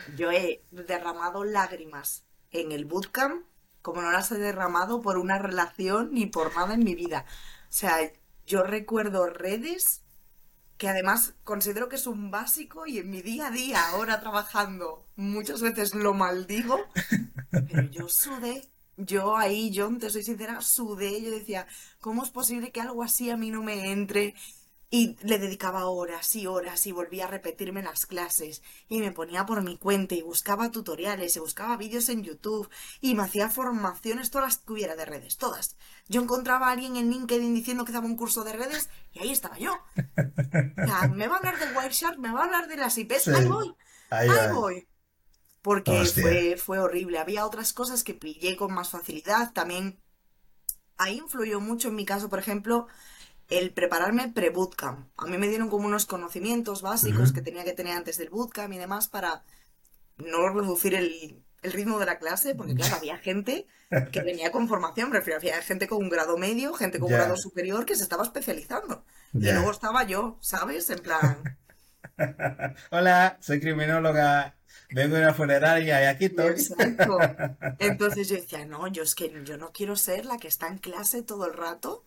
yo 0.06 0.32
he 0.32 0.64
derramado 0.72 1.44
lágrimas 1.44 2.26
en 2.52 2.72
el 2.72 2.86
bootcamp 2.86 3.46
como 3.88 4.02
no 4.02 4.12
las 4.12 4.30
he 4.34 4.38
derramado 4.38 5.02
por 5.02 5.18
una 5.18 5.40
relación 5.40 6.10
ni 6.12 6.26
por 6.26 6.54
nada 6.54 6.74
en 6.74 6.84
mi 6.84 6.94
vida. 6.94 7.24
O 7.70 7.72
sea, 7.72 8.00
yo 8.46 8.64
recuerdo 8.64 9.30
redes 9.30 10.02
que 10.78 10.90
además 10.90 11.36
considero 11.46 11.88
que 11.88 11.96
es 11.96 12.06
un 12.06 12.30
básico 12.30 12.86
y 12.86 12.98
en 12.98 13.10
mi 13.10 13.22
día 13.22 13.48
a 13.48 13.52
día, 13.52 13.88
ahora 13.88 14.20
trabajando, 14.20 15.08
muchas 15.16 15.62
veces 15.62 15.96
lo 15.96 16.14
maldigo, 16.14 16.82
pero 17.50 17.84
yo 17.84 18.10
sudé. 18.10 18.70
Yo 18.98 19.38
ahí, 19.38 19.72
John, 19.74 20.00
te 20.00 20.10
soy 20.10 20.24
sincera, 20.24 20.60
sudé. 20.60 21.22
Yo 21.22 21.32
decía, 21.32 21.66
¿cómo 22.02 22.24
es 22.24 22.30
posible 22.30 22.74
que 22.74 22.82
algo 22.82 23.04
así 23.04 23.30
a 23.30 23.38
mí 23.38 23.52
no 23.52 23.64
me 23.64 23.94
entre? 23.94 24.36
Y 24.90 25.18
le 25.22 25.38
dedicaba 25.38 25.86
horas 25.88 26.34
y 26.36 26.48
horas 26.48 26.88
y 26.88 26.94
volvía 26.94 27.26
a 27.26 27.28
repetirme 27.28 27.84
las 27.84 28.06
clases. 28.06 28.62
Y 28.88 29.00
me 29.00 29.12
ponía 29.12 29.46
por 29.46 29.62
mi 29.62 29.78
cuenta 29.78 30.16
y 30.16 30.22
buscaba 30.22 30.72
tutoriales 30.72 31.36
y 31.36 31.40
buscaba 31.40 31.76
vídeos 31.78 32.08
en 32.10 32.24
YouTube 32.24 32.70
y 33.02 33.16
me 33.16 33.24
hacía 33.24 33.50
formaciones, 33.50 34.32
todas 34.32 34.48
las 34.48 34.58
que 34.60 34.74
hubiera 34.74 34.96
de 34.96 35.06
redes, 35.06 35.38
todas. 35.38 35.76
Yo 36.08 36.22
encontraba 36.22 36.68
a 36.70 36.72
alguien 36.72 36.96
en 36.96 37.10
LinkedIn 37.12 37.54
diciendo 37.54 37.84
que 37.86 37.92
daba 37.92 38.06
un 38.06 38.16
curso 38.16 38.44
de 38.46 38.54
redes 38.54 38.90
y 39.12 39.20
ahí 39.20 39.32
estaba 39.32 39.58
yo. 39.58 39.74
O 40.82 40.84
sea, 40.86 41.08
me 41.08 41.28
va 41.28 41.36
a 41.36 41.38
hablar 41.40 41.60
del 41.60 41.76
Wireshark, 41.76 42.18
me 42.20 42.32
va 42.32 42.42
a 42.42 42.44
hablar 42.46 42.68
de 42.68 42.78
las 42.78 42.98
IPs, 42.98 43.30
ahí 43.30 43.46
voy, 43.46 43.76
ahí 44.10 44.48
voy. 44.52 44.88
Porque 45.62 45.92
Hostia. 46.02 46.24
fue, 46.24 46.58
fue 46.58 46.80
horrible. 46.80 47.20
Había 47.20 47.46
otras 47.46 47.74
cosas 47.74 48.04
que 48.04 48.14
pillé 48.14 48.56
con 48.56 48.74
más 48.74 48.90
facilidad. 48.90 49.54
También 49.54 50.02
ahí 50.98 51.18
influyó 51.18 51.60
mucho 51.60 51.90
en 51.90 51.96
mi 51.96 52.06
caso, 52.06 52.30
por 52.30 52.40
ejemplo, 52.40 52.88
el 53.50 53.72
prepararme 53.72 54.30
pre-bootcamp. 54.30 55.10
A 55.18 55.26
mí 55.26 55.38
me 55.38 55.48
dieron 55.48 55.70
como 55.70 55.88
unos 55.88 56.06
conocimientos 56.06 56.82
básicos 56.82 57.32
que 57.32 57.42
tenía 57.42 57.64
que 57.64 57.74
tener 57.74 57.96
antes 57.96 58.18
del 58.18 58.30
bootcamp 58.30 58.74
y 58.74 58.78
demás 58.78 59.08
para 59.08 59.44
no 60.18 60.50
reducir 60.50 60.96
el, 60.96 61.44
el 61.62 61.74
ritmo 61.74 62.00
de 62.00 62.06
la 62.06 62.20
clase, 62.20 62.56
porque 62.56 62.76
claro, 62.76 62.98
había 62.98 63.18
gente 63.20 63.68
que 64.12 64.22
venía 64.22 64.52
con 64.52 64.68
formación, 64.68 65.10
prefiero, 65.10 65.40
había 65.40 65.62
gente 65.62 65.88
con 65.88 66.00
un 66.00 66.10
grado 66.10 66.38
medio, 66.38 66.74
gente 66.74 67.00
con 67.00 67.12
un 67.12 67.18
grado 67.18 67.38
superior 67.38 67.86
que 67.86 67.96
se 67.96 68.04
estaba 68.04 68.24
especializando. 68.24 69.06
Y 69.34 69.52
luego 69.52 69.72
estaba 69.72 70.04
yo, 70.04 70.38
¿sabes? 70.42 70.90
En 70.90 71.00
plan, 71.00 71.58
Hola, 72.92 73.38
soy 73.42 73.60
criminóloga, 73.60 74.56
vengo 74.90 75.16
de 75.16 75.22
una 75.22 75.34
funeraria 75.34 76.02
y 76.02 76.06
aquí 76.06 76.26
estoy. 76.26 76.52
exacto. 76.52 77.18
Entonces 77.80 78.30
yo 78.30 78.36
decía, 78.36 78.66
no, 78.66 78.88
yo 78.88 79.04
es 79.04 79.16
que 79.16 79.32
yo 79.44 79.58
no 79.58 79.72
quiero 79.72 79.96
ser 79.96 80.26
la 80.26 80.38
que 80.38 80.48
está 80.48 80.68
en 80.68 80.80
clase 80.80 81.22
todo 81.24 81.46
el 81.46 81.54
rato 81.54 82.04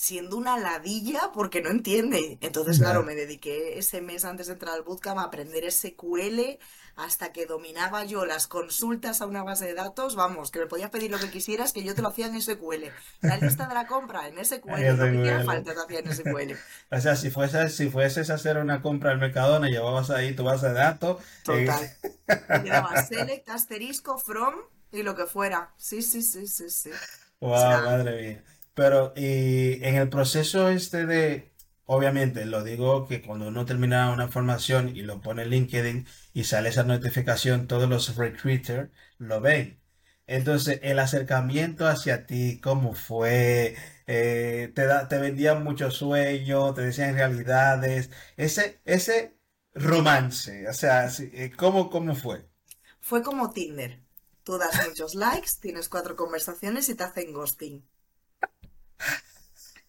siendo 0.00 0.36
una 0.38 0.58
ladilla 0.58 1.30
porque 1.34 1.60
no 1.60 1.68
entiende. 1.68 2.38
Entonces, 2.40 2.78
claro, 2.78 3.02
me 3.02 3.14
dediqué 3.14 3.78
ese 3.78 4.00
mes 4.00 4.24
antes 4.24 4.46
de 4.46 4.54
entrar 4.54 4.74
al 4.74 4.82
bootcamp 4.82 5.18
a 5.18 5.24
aprender 5.24 5.70
SQL 5.70 6.58
hasta 6.96 7.32
que 7.32 7.44
dominaba 7.44 8.04
yo 8.04 8.24
las 8.24 8.46
consultas 8.46 9.20
a 9.20 9.26
una 9.26 9.42
base 9.42 9.66
de 9.66 9.74
datos. 9.74 10.16
Vamos, 10.16 10.50
que 10.50 10.58
me 10.60 10.66
podías 10.66 10.88
pedir 10.90 11.10
lo 11.10 11.18
que 11.20 11.30
quisieras, 11.30 11.74
que 11.74 11.82
yo 11.84 11.94
te 11.94 12.00
lo 12.00 12.08
hacía 12.08 12.26
en 12.28 12.40
SQL. 12.40 12.86
La 13.20 13.36
lista 13.36 13.66
de 13.68 13.74
la 13.74 13.86
compra 13.86 14.26
en 14.26 14.42
SQL, 14.42 14.96
lo 14.96 15.10
que 15.10 15.16
hiciera 15.16 15.40
SQL. 15.40 15.44
falta 15.44 15.74
te 15.74 15.80
hacía 15.80 15.98
en 16.00 16.10
SQL. 16.14 16.52
O 16.90 17.00
sea, 17.00 17.14
si 17.14 17.30
fueses, 17.30 17.76
si 17.76 17.90
fueses 17.90 18.30
a 18.30 18.34
hacer 18.34 18.56
una 18.56 18.80
compra 18.80 19.10
al 19.10 19.18
Mercadona, 19.18 19.68
llevabas 19.68 20.10
ahí 20.10 20.34
tu 20.34 20.44
base 20.44 20.68
de 20.68 20.74
datos. 20.74 21.18
eh, 21.46 21.66
Total. 21.66 21.90
Y 22.64 22.70
select, 23.08 23.48
asterisco, 23.50 24.18
from 24.18 24.54
y 24.92 25.02
lo 25.02 25.14
que 25.14 25.26
fuera. 25.26 25.74
Sí, 25.76 26.02
sí, 26.02 26.22
sí, 26.22 26.46
sí, 26.46 26.70
sí. 26.70 26.90
O 27.40 27.48
wow, 27.48 27.58
sea, 27.58 27.80
madre 27.82 28.22
mía. 28.22 28.44
Pero, 28.80 29.12
en 29.16 29.94
el 29.96 30.08
proceso 30.08 30.68
este 30.70 31.06
de, 31.06 31.52
obviamente, 31.86 32.46
lo 32.46 32.64
digo 32.64 33.06
que 33.06 33.20
cuando 33.22 33.48
uno 33.48 33.64
termina 33.66 34.10
una 34.12 34.28
formación 34.28 34.96
y 34.96 35.02
lo 35.02 35.20
pone 35.20 35.42
en 35.42 35.50
LinkedIn 35.50 36.06
y 36.32 36.44
sale 36.44 36.70
esa 36.70 36.84
notificación, 36.84 37.66
todos 37.66 37.88
los 37.90 38.16
recruiters 38.16 38.90
lo 39.18 39.40
ven. 39.40 39.80
Entonces, 40.26 40.80
el 40.82 40.98
acercamiento 40.98 41.86
hacia 41.88 42.26
ti, 42.26 42.60
¿cómo 42.62 42.94
fue? 42.94 43.76
Eh, 44.06 44.72
te 44.74 44.86
da, 44.86 45.08
te 45.08 45.18
vendían 45.18 45.62
mucho 45.64 45.90
sueño, 45.90 46.72
te 46.74 46.82
decían 46.82 47.14
realidades, 47.14 48.10
ese, 48.36 48.80
ese 48.84 49.36
romance, 49.74 50.68
o 50.68 50.72
sea, 50.72 51.08
eh, 51.20 51.52
¿cómo, 51.56 51.90
cómo 51.90 52.14
fue? 52.14 52.48
fue 53.00 53.22
como 53.22 53.50
Tinder. 53.52 54.00
Tú 54.44 54.56
das 54.56 54.78
muchos 54.88 55.14
likes, 55.14 55.50
tienes 55.60 55.88
cuatro 55.90 56.16
conversaciones 56.16 56.88
y 56.88 56.94
te 56.94 57.04
hacen 57.04 57.32
ghosting. 57.32 57.84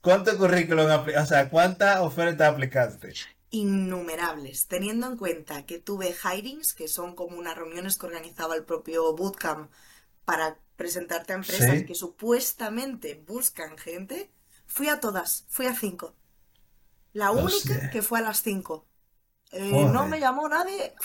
¿Cuánto 0.06 0.38
currículum, 0.38 0.88
o 1.24 1.26
sea, 1.26 1.50
cuánta 1.50 2.04
oferta 2.04 2.48
aplicaste? 2.48 3.18
Innumerables, 3.54 4.68
teniendo 4.68 5.08
en 5.08 5.18
cuenta 5.18 5.66
que 5.66 5.78
tuve 5.78 6.16
hirings, 6.24 6.74
que 6.74 6.88
son 6.88 7.16
como 7.16 7.38
unas 7.38 7.58
reuniones 7.58 7.98
que 7.98 8.06
organizaba 8.06 8.56
el 8.56 8.64
propio 8.64 9.14
bootcamp 9.14 9.70
para 10.26 10.58
presentarte 10.78 11.34
a 11.34 11.38
empresas 11.38 11.84
Sí, 11.84 11.84
que 11.84 11.96
supuestamente 11.96 13.16
buscan 13.28 13.78
gente, 13.78 14.32
fui 14.68 14.90
a 14.90 15.00
todas, 15.02 15.46
fui 15.50 15.68
a 15.68 15.76
cinco. 15.76 16.16
La 17.14 17.32
única 17.32 17.88
que 17.90 18.02
fue 18.04 18.20
a 18.20 18.24
las 18.24 18.42
cinco. 18.44 18.88
Eh, 19.52 19.86
no 19.86 20.08
me 20.08 20.20
llamó 20.22 20.50
nadie, 20.50 20.96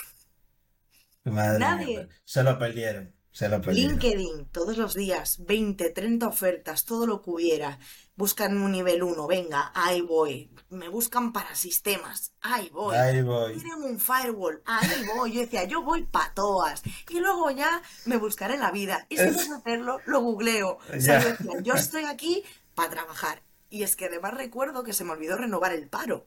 Madre 1.24 1.68
mía, 1.68 1.90
nadie. 1.90 1.92
pues, 1.92 2.08
se 2.24 2.42
lo 2.42 2.58
perdieron, 2.58 3.14
se 3.36 3.50
lo 3.50 3.60
perdieron. 3.60 3.98
LinkedIn, 3.98 4.46
todos 4.46 4.78
los 4.78 4.94
días, 4.94 5.44
20, 5.44 5.90
30 5.90 6.26
ofertas, 6.26 6.86
todo 6.86 7.06
lo 7.06 7.20
que 7.20 7.28
hubiera. 7.28 7.78
Buscan 8.14 8.56
un 8.56 8.72
nivel 8.72 9.02
uno 9.02 9.26
venga, 9.26 9.72
ahí 9.74 10.00
voy. 10.00 10.50
Me 10.70 10.88
buscan 10.88 11.34
para 11.34 11.54
sistemas, 11.54 12.32
ahí 12.40 12.70
voy. 12.70 12.96
Ahí 12.96 13.20
voy. 13.20 13.52
Quieren 13.52 13.82
un 13.82 14.00
firewall, 14.00 14.62
ahí 14.64 14.88
voy. 15.14 15.32
Yo 15.32 15.42
decía, 15.42 15.64
yo 15.64 15.82
voy 15.82 16.04
pa' 16.04 16.32
todas. 16.32 16.82
Y 17.10 17.20
luego 17.20 17.50
ya 17.50 17.82
me 18.06 18.16
buscaré 18.16 18.56
la 18.56 18.70
vida. 18.70 19.06
Y 19.10 19.18
si 19.18 19.26
no 19.26 19.56
hacerlo, 19.56 20.00
lo 20.06 20.22
googleo. 20.22 20.78
O 20.96 20.98
sea, 20.98 21.20
yo 21.20 21.28
decía, 21.28 21.60
yo 21.60 21.74
estoy 21.74 22.04
aquí 22.04 22.42
para 22.74 22.88
trabajar. 22.88 23.42
Y 23.68 23.82
es 23.82 23.96
que 23.96 24.06
además 24.06 24.32
recuerdo 24.32 24.82
que 24.82 24.94
se 24.94 25.04
me 25.04 25.10
olvidó 25.10 25.36
renovar 25.36 25.74
el 25.74 25.90
paro. 25.90 26.26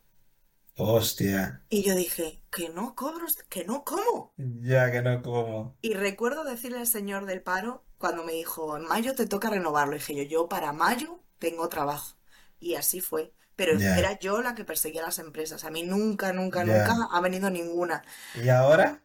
Hostia, 0.86 1.42
Y 1.68 1.82
yo 1.82 1.96
dije, 1.96 2.44
que 2.52 2.70
no 2.70 2.94
cobro, 2.96 3.26
que 3.50 3.66
no 3.66 3.84
como. 3.84 4.36
ya 4.38 4.92
que 4.92 5.02
no 5.04 5.22
como. 5.22 5.78
Y 5.82 5.94
recuerdo 5.94 6.44
decirle 6.44 6.80
al 6.80 6.88
señor 6.88 7.26
del 7.26 7.42
paro 7.42 7.84
cuando 7.98 8.24
me 8.24 8.34
dijo, 8.34 8.76
en 8.78 8.86
mayo 8.88 9.16
te 9.16 9.28
toca 9.28 9.50
renovarlo. 9.50 9.96
Y 9.96 10.00
dije 10.00 10.16
yo, 10.16 10.24
yo 10.24 10.50
para 10.50 10.74
mayo 10.74 11.22
tengo 11.38 11.70
trabajo. 11.70 12.18
Y 12.60 12.76
así 12.76 13.02
fue. 13.02 13.34
Pero 13.56 13.74
Ya, 13.80 13.94
era 13.94 14.18
yo 14.20 14.42
la 14.42 14.56
que 14.56 14.66
perseguía 14.66 15.02
a 15.02 15.06
las 15.08 15.20
empresas. 15.20 15.64
A 15.66 15.70
mí 15.72 15.84
nunca, 15.84 16.32
nunca, 16.34 16.64
nunca 16.64 16.94
ha 17.12 17.22
venido 17.22 17.50
ninguna. 17.50 18.04
¿Y 18.34 18.50
ahora? 18.50 19.04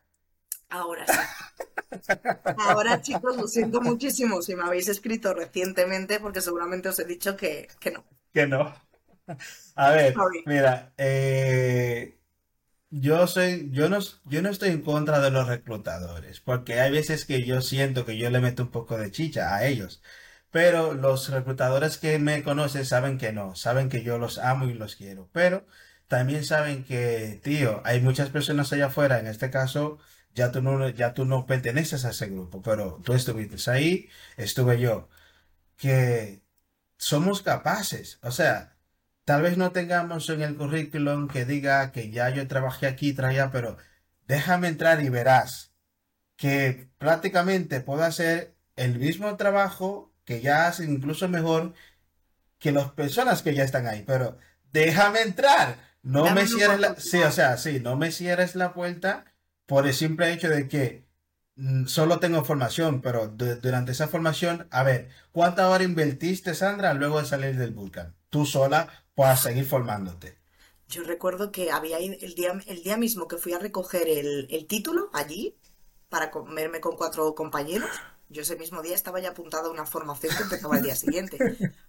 Ahora 0.68 1.06
sí. 1.08 1.30
Ahora, 2.56 3.00
chicos, 3.00 3.36
lo 3.36 3.46
siento 3.46 3.80
muchísimo 3.80 4.42
si 4.42 4.56
me 4.56 4.64
habéis 4.64 4.88
escrito 4.88 5.34
recientemente 5.34 6.18
porque 6.20 6.40
seguramente 6.40 6.88
os 6.88 6.98
he 6.98 7.04
dicho 7.04 7.36
que, 7.36 7.68
que 7.80 7.90
no. 7.92 8.04
Que 8.32 8.46
no. 8.46 8.74
A 9.76 9.90
ver, 9.90 10.14
Sorry. 10.14 10.44
mira, 10.44 10.92
eh, 10.98 12.18
yo 12.90 13.26
soy, 13.26 13.70
yo 13.72 13.88
no, 13.88 13.98
yo 14.26 14.42
no 14.42 14.50
estoy 14.50 14.70
en 14.70 14.82
contra 14.82 15.20
de 15.20 15.30
los 15.30 15.48
reclutadores, 15.48 16.40
porque 16.40 16.80
hay 16.80 16.92
veces 16.92 17.24
que 17.26 17.44
yo 17.44 17.60
siento 17.62 18.06
que 18.06 18.18
yo 18.18 18.30
le 18.30 18.40
meto 18.40 18.64
un 18.64 18.70
poco 18.70 18.98
de 18.98 19.10
chicha 19.12 19.54
a 19.56 19.66
ellos. 19.66 20.02
Pero 20.50 20.94
los 20.94 21.30
reclutadores 21.30 21.98
que 21.98 22.18
me 22.18 22.42
conocen 22.44 22.86
saben 22.86 23.18
que 23.18 23.32
no, 23.32 23.56
saben 23.56 23.88
que 23.90 24.02
yo 24.04 24.18
los 24.18 24.38
amo 24.38 24.66
y 24.66 24.74
los 24.74 24.96
quiero. 24.96 25.28
Pero 25.32 25.66
también 26.08 26.44
saben 26.44 26.84
que, 26.84 27.40
tío, 27.44 27.82
hay 27.84 28.00
muchas 28.02 28.30
personas 28.30 28.72
allá 28.72 28.86
afuera, 28.86 29.20
en 29.20 29.28
este 29.28 29.50
caso, 29.50 29.98
ya 30.34 30.52
tú 30.52 30.62
no, 30.62 30.88
ya 30.90 31.14
tú 31.14 31.24
no 31.26 31.46
perteneces 31.46 32.04
a 32.06 32.10
ese 32.10 32.28
grupo, 32.28 32.62
pero 32.62 33.00
tú 33.04 33.14
estuviste 33.14 33.70
ahí, 33.70 34.08
estuve 34.38 34.80
yo, 34.80 35.08
que 35.76 36.42
somos 36.98 37.42
capaces. 37.42 38.18
O 38.22 38.30
sea, 38.30 38.73
tal 39.24 39.42
vez 39.42 39.56
no 39.58 39.72
tengamos 39.72 40.28
en 40.30 40.42
el 40.42 40.56
currículum 40.56 41.28
que 41.28 41.44
diga 41.44 41.92
que 41.92 42.10
ya 42.10 42.30
yo 42.30 42.46
trabajé 42.48 42.86
aquí, 42.86 43.12
traía, 43.14 43.50
pero 43.50 43.76
déjame 44.26 44.68
entrar 44.68 45.02
y 45.02 45.08
verás 45.08 45.72
que 46.36 46.90
prácticamente 46.98 47.80
puedo 47.80 48.04
hacer 48.04 48.56
el 48.76 48.98
mismo 48.98 49.36
trabajo 49.36 50.14
que 50.24 50.40
ya 50.42 50.68
hacen 50.68 50.92
incluso 50.92 51.28
mejor 51.28 51.74
que 52.58 52.72
las 52.72 52.90
personas 52.92 53.42
que 53.42 53.54
ya 53.54 53.64
están 53.64 53.86
ahí, 53.86 54.02
pero 54.06 54.38
déjame 54.72 55.22
entrar. 55.22 55.78
No 56.02 56.30
me 56.30 56.42
Dame 56.42 56.46
cierres 56.46 56.80
la... 56.80 56.96
Sí, 56.96 57.22
o 57.22 57.30
sea, 57.32 57.56
sí, 57.56 57.80
no 57.80 57.96
me 57.96 58.10
cierres 58.12 58.54
la 58.56 58.72
puerta 58.74 59.24
por 59.66 59.86
el 59.86 59.94
simple 59.94 60.32
hecho 60.32 60.48
de 60.48 60.68
que 60.68 61.06
mm, 61.56 61.86
solo 61.86 62.20
tengo 62.20 62.44
formación, 62.44 63.00
pero 63.02 63.28
du- 63.28 63.56
durante 63.60 63.92
esa 63.92 64.08
formación, 64.08 64.68
a 64.70 64.82
ver, 64.82 65.10
¿cuánta 65.32 65.68
hora 65.68 65.84
invertiste, 65.84 66.54
Sandra, 66.54 66.94
luego 66.94 67.20
de 67.20 67.26
salir 67.26 67.56
del 67.56 67.72
Vulcan? 67.72 68.14
Tú 68.30 68.46
sola 68.46 69.03
para 69.14 69.36
seguir 69.36 69.64
formándote. 69.64 70.38
Yo 70.88 71.02
recuerdo 71.02 71.50
que 71.50 71.70
había 71.70 72.00
ido 72.00 72.16
el 72.20 72.34
día, 72.34 72.60
el 72.66 72.82
día 72.82 72.96
mismo 72.96 73.26
que 73.26 73.38
fui 73.38 73.52
a 73.52 73.58
recoger 73.58 74.08
el, 74.08 74.46
el 74.50 74.66
título 74.66 75.10
allí 75.12 75.56
para 76.08 76.30
comerme 76.30 76.80
con 76.80 76.96
cuatro 76.96 77.34
compañeros. 77.34 77.90
Yo 78.28 78.42
ese 78.42 78.56
mismo 78.56 78.82
día 78.82 78.94
estaba 78.94 79.20
ya 79.20 79.30
apuntada 79.30 79.68
a 79.68 79.70
una 79.70 79.86
formación 79.86 80.34
que 80.36 80.44
empezaba 80.44 80.76
el 80.76 80.82
día 80.82 80.96
siguiente. 80.96 81.38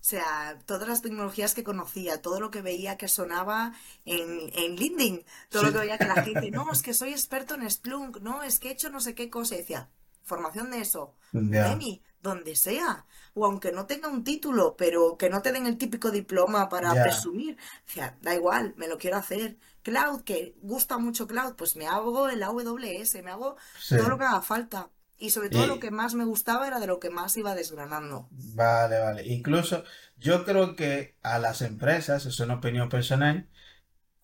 O 0.05 0.08
sea, 0.08 0.60
todas 0.65 0.88
las 0.88 1.01
tecnologías 1.01 1.53
que 1.53 1.63
conocía, 1.63 2.22
todo 2.22 2.39
lo 2.39 2.51
que 2.51 2.62
veía 2.62 2.98
que 2.98 3.08
sonaba 3.08 3.74
en, 4.03 4.51
en 4.53 4.75
LinkedIn, 4.75 5.25
todo 5.50 5.63
lo 5.63 5.72
que 5.72 5.79
veía 5.79 5.98
que 5.98 6.05
la 6.05 6.24
gente, 6.24 6.51
no, 6.51 6.72
es 6.72 6.82
que 6.82 6.94
soy 6.94 7.12
experto 7.12 7.55
en 7.55 7.70
Splunk, 7.70 8.17
no, 8.17 8.44
es 8.44 8.60
que 8.60 8.70
he 8.70 8.72
hecho 8.72 8.89
no 8.89 9.00
sé 9.00 9.15
qué 9.15 9.29
cosa. 9.29 9.55
Y 9.55 9.60
decía, 9.60 9.89
formación 10.24 10.72
de 10.72 10.82
eso, 10.82 11.15
Emi, 11.34 12.03
donde 12.25 12.55
sea. 12.55 13.05
O 13.34 13.46
aunque 13.46 13.72
no 13.72 13.86
tenga 13.86 14.10
un 14.10 14.24
título, 14.24 14.75
pero 14.77 15.17
que 15.17 15.29
no 15.29 15.41
te 15.41 15.51
den 15.51 15.65
el 15.65 15.77
típico 15.77 16.12
diploma 16.12 16.67
para 16.70 16.94
presumir. 16.94 17.58
O 17.88 17.91
sea, 17.91 18.17
da 18.22 18.34
igual, 18.36 18.74
me 18.77 18.88
lo 18.88 18.98
quiero 18.98 19.17
hacer. 19.17 19.58
Cloud, 19.84 20.24
que 20.24 20.55
gusta 20.62 20.98
mucho 20.98 21.27
cloud, 21.27 21.55
pues 21.55 21.75
me 21.75 21.88
hago 21.88 22.27
el 22.29 22.44
AWS, 22.44 23.24
me 23.24 23.32
hago 23.32 23.55
sí. 23.79 23.96
todo 23.98 24.10
lo 24.10 24.17
que 24.17 24.25
haga 24.25 24.41
falta. 24.41 24.89
Y 25.17 25.29
sobre 25.29 25.50
todo 25.50 25.67
lo 25.67 25.79
que 25.79 25.91
más 25.91 26.13
me 26.13 26.25
gustaba 26.25 26.67
era 26.67 26.79
de 26.79 26.88
lo 26.88 27.00
que 27.00 27.10
más 27.10 27.38
iba 27.38 27.55
desgranando. 27.55 28.27
vale, 28.32 29.00
vale. 29.00 29.25
Incluso 29.25 29.84
yo 30.17 30.44
creo 30.44 30.75
que 30.75 31.15
a 31.24 31.39
las 31.39 31.62
empresas, 31.62 32.25
es 32.25 32.39
una 32.39 32.55
opinión 32.55 32.89
personal, 32.89 33.48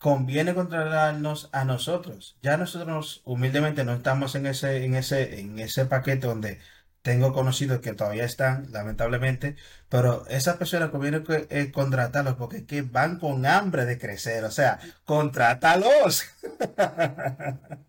conviene 0.01 0.55
contratarnos 0.55 1.49
a 1.53 1.63
nosotros. 1.63 2.37
Ya 2.41 2.57
nosotros 2.57 3.21
humildemente 3.23 3.85
no 3.85 3.93
estamos 3.93 4.35
en 4.35 4.47
ese, 4.47 4.83
en 4.83 4.95
ese, 4.95 5.39
en 5.39 5.59
ese 5.59 5.85
paquete 5.85 6.27
donde 6.27 6.59
tengo 7.01 7.33
conocidos 7.33 7.79
que 7.81 7.93
todavía 7.93 8.25
están, 8.25 8.71
lamentablemente, 8.71 9.55
pero 9.89 10.25
esas 10.27 10.57
personas 10.57 10.89
conviene 10.91 11.23
que- 11.23 11.47
eh, 11.49 11.71
contratarlos 11.71 12.35
porque 12.35 12.65
que 12.65 12.81
van 12.83 13.19
con 13.19 13.45
hambre 13.45 13.85
de 13.85 13.97
crecer. 13.97 14.43
O 14.45 14.51
sea, 14.51 14.79
contrátalos. 15.05 16.23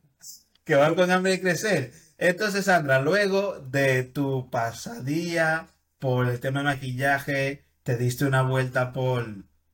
que 0.64 0.74
van 0.76 0.94
con 0.94 1.10
hambre 1.10 1.32
de 1.32 1.40
crecer. 1.40 1.92
Entonces, 2.18 2.66
Sandra, 2.66 3.00
luego 3.00 3.58
de 3.60 4.04
tu 4.04 4.48
pasadía 4.50 5.68
por 5.98 6.28
el 6.28 6.40
tema 6.40 6.60
de 6.60 6.66
maquillaje, 6.66 7.64
te 7.82 7.96
diste 7.96 8.24
una 8.24 8.42
vuelta 8.42 8.92
por, 8.92 9.26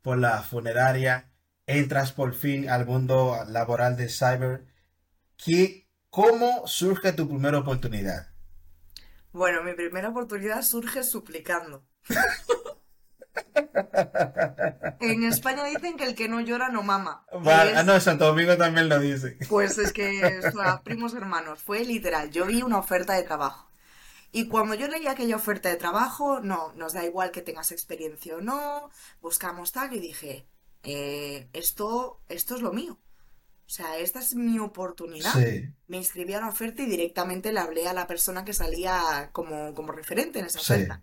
por 0.02 0.18
la 0.18 0.42
funeraria, 0.42 1.30
entras 1.66 2.12
por 2.12 2.35
fin 2.35 2.68
al 2.71 2.87
mundo 2.87 3.37
laboral 3.49 3.97
de 3.97 4.09
cyber. 4.09 4.64
¿Qué- 5.37 5.87
cómo 6.11 6.66
surge 6.66 7.12
tu 7.12 7.28
primera 7.28 7.59
oportunidad? 7.59 8.28
Bueno, 9.33 9.63
mi 9.63 9.75
primera 9.75 10.09
oportunidad 10.09 10.63
surge 10.63 11.05
suplicando. 11.05 11.85
En 15.01 15.23
España 15.25 15.65
dicen 15.65 15.97
que 15.97 16.05
el 16.05 16.15
que 16.15 16.29
no 16.29 16.41
llora 16.41 16.69
no 16.71 16.83
mama. 16.83 17.25
Y 17.33 17.45
Va- 17.45 17.63
ah, 17.77 17.83
no, 17.83 17.99
Santo 18.01 18.27
Domingo 18.27 18.57
también 18.57 18.89
lo 18.89 18.99
dice. 18.99 19.39
Pues 19.49 19.79
es 19.79 19.93
que, 19.93 20.41
o 20.47 20.51
sea, 20.53 20.83
primos 20.83 21.15
hermanos, 21.15 21.61
fue 21.63 21.85
literal. 21.85 22.31
Yo 22.31 22.47
vi 22.47 22.63
una 22.63 22.79
oferta 22.79 23.15
de 23.15 23.23
trabajo. 23.23 23.71
Y 24.31 24.49
cuando 24.49 24.75
yo 24.75 24.89
leí 24.89 25.07
aquella 25.07 25.37
oferta 25.37 25.69
de 25.71 25.77
trabajo, 25.77 26.41
no, 26.41 26.73
nos 26.75 26.93
da 26.93 27.05
igual 27.05 27.31
que 27.31 27.41
tengas 27.41 27.73
experiencia 27.73 28.37
o 28.37 28.41
no, 28.43 28.91
buscamos 29.23 29.73
tal, 29.73 29.95
y 29.95 30.01
dije, 30.01 30.47
eh, 30.83 31.49
esto, 31.55 32.21
esto 32.29 32.55
es 32.57 32.61
lo 32.61 32.73
mío. 32.73 32.99
O 33.69 33.71
sea, 33.71 33.99
esta 33.99 34.21
es 34.21 34.35
mi 34.35 34.59
oportunidad. 34.59 35.35
Sí, 35.35 35.75
Me 35.87 35.99
inscribí 35.99 36.33
a 36.35 36.41
la 36.41 36.49
oferta 36.49 36.83
y 36.83 36.87
directamente 36.87 37.53
le 37.53 37.61
hablé 37.61 37.87
a 37.89 37.93
la 37.95 38.07
persona 38.07 38.45
que 38.45 38.55
salía 38.55 39.31
como, 39.33 39.75
como 39.75 39.93
referente 39.93 40.39
en 40.41 40.47
esa 40.47 40.61
sí, 40.61 40.63
oferta. 40.63 41.03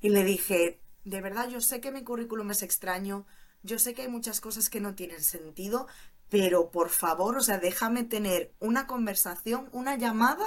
Y 0.00 0.10
le 0.10 0.24
dije, 0.24 0.82
de 1.04 1.20
verdad, 1.20 1.48
yo 1.48 1.60
sé 1.60 1.80
que 1.80 1.92
mi 1.92 2.04
currículum 2.04 2.50
es 2.52 2.62
extraño, 2.62 3.26
yo 3.62 3.78
sé 3.78 3.94
que 3.94 4.02
hay 4.02 4.08
muchas 4.08 4.40
cosas 4.40 4.70
que 4.70 4.80
no 4.80 4.94
tienen 4.94 5.22
sentido, 5.22 5.88
pero 6.28 6.70
por 6.70 6.90
favor, 6.90 7.36
o 7.38 7.42
sea, 7.42 7.58
déjame 7.58 8.04
tener 8.04 8.54
una 8.60 8.86
conversación, 8.86 9.68
una 9.72 9.96
llamada 9.96 10.46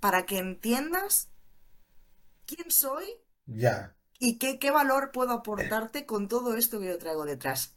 para 0.00 0.26
que 0.26 0.38
entiendas 0.38 1.30
quién 2.46 2.70
soy 2.70 3.04
ya. 3.46 3.94
y 4.18 4.38
qué, 4.38 4.58
qué 4.58 4.70
valor 4.70 5.10
puedo 5.12 5.32
aportarte 5.32 6.06
con 6.06 6.28
todo 6.28 6.54
esto 6.56 6.80
que 6.80 6.86
yo 6.86 6.98
traigo 6.98 7.24
detrás. 7.26 7.76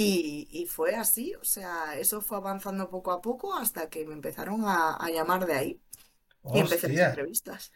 Y, 0.00 0.46
y 0.52 0.66
fue 0.66 0.94
así, 0.94 1.34
o 1.34 1.44
sea, 1.44 1.96
eso 1.98 2.20
fue 2.20 2.36
avanzando 2.38 2.88
poco 2.88 3.10
a 3.10 3.20
poco 3.20 3.54
hasta 3.56 3.88
que 3.90 4.04
me 4.06 4.12
empezaron 4.14 4.64
a, 4.64 4.94
a 4.96 5.10
llamar 5.10 5.44
de 5.46 5.54
ahí 5.54 5.82
y 6.52 6.60
empecé 6.60 6.88
las 6.88 7.02
entrevistas. 7.02 7.72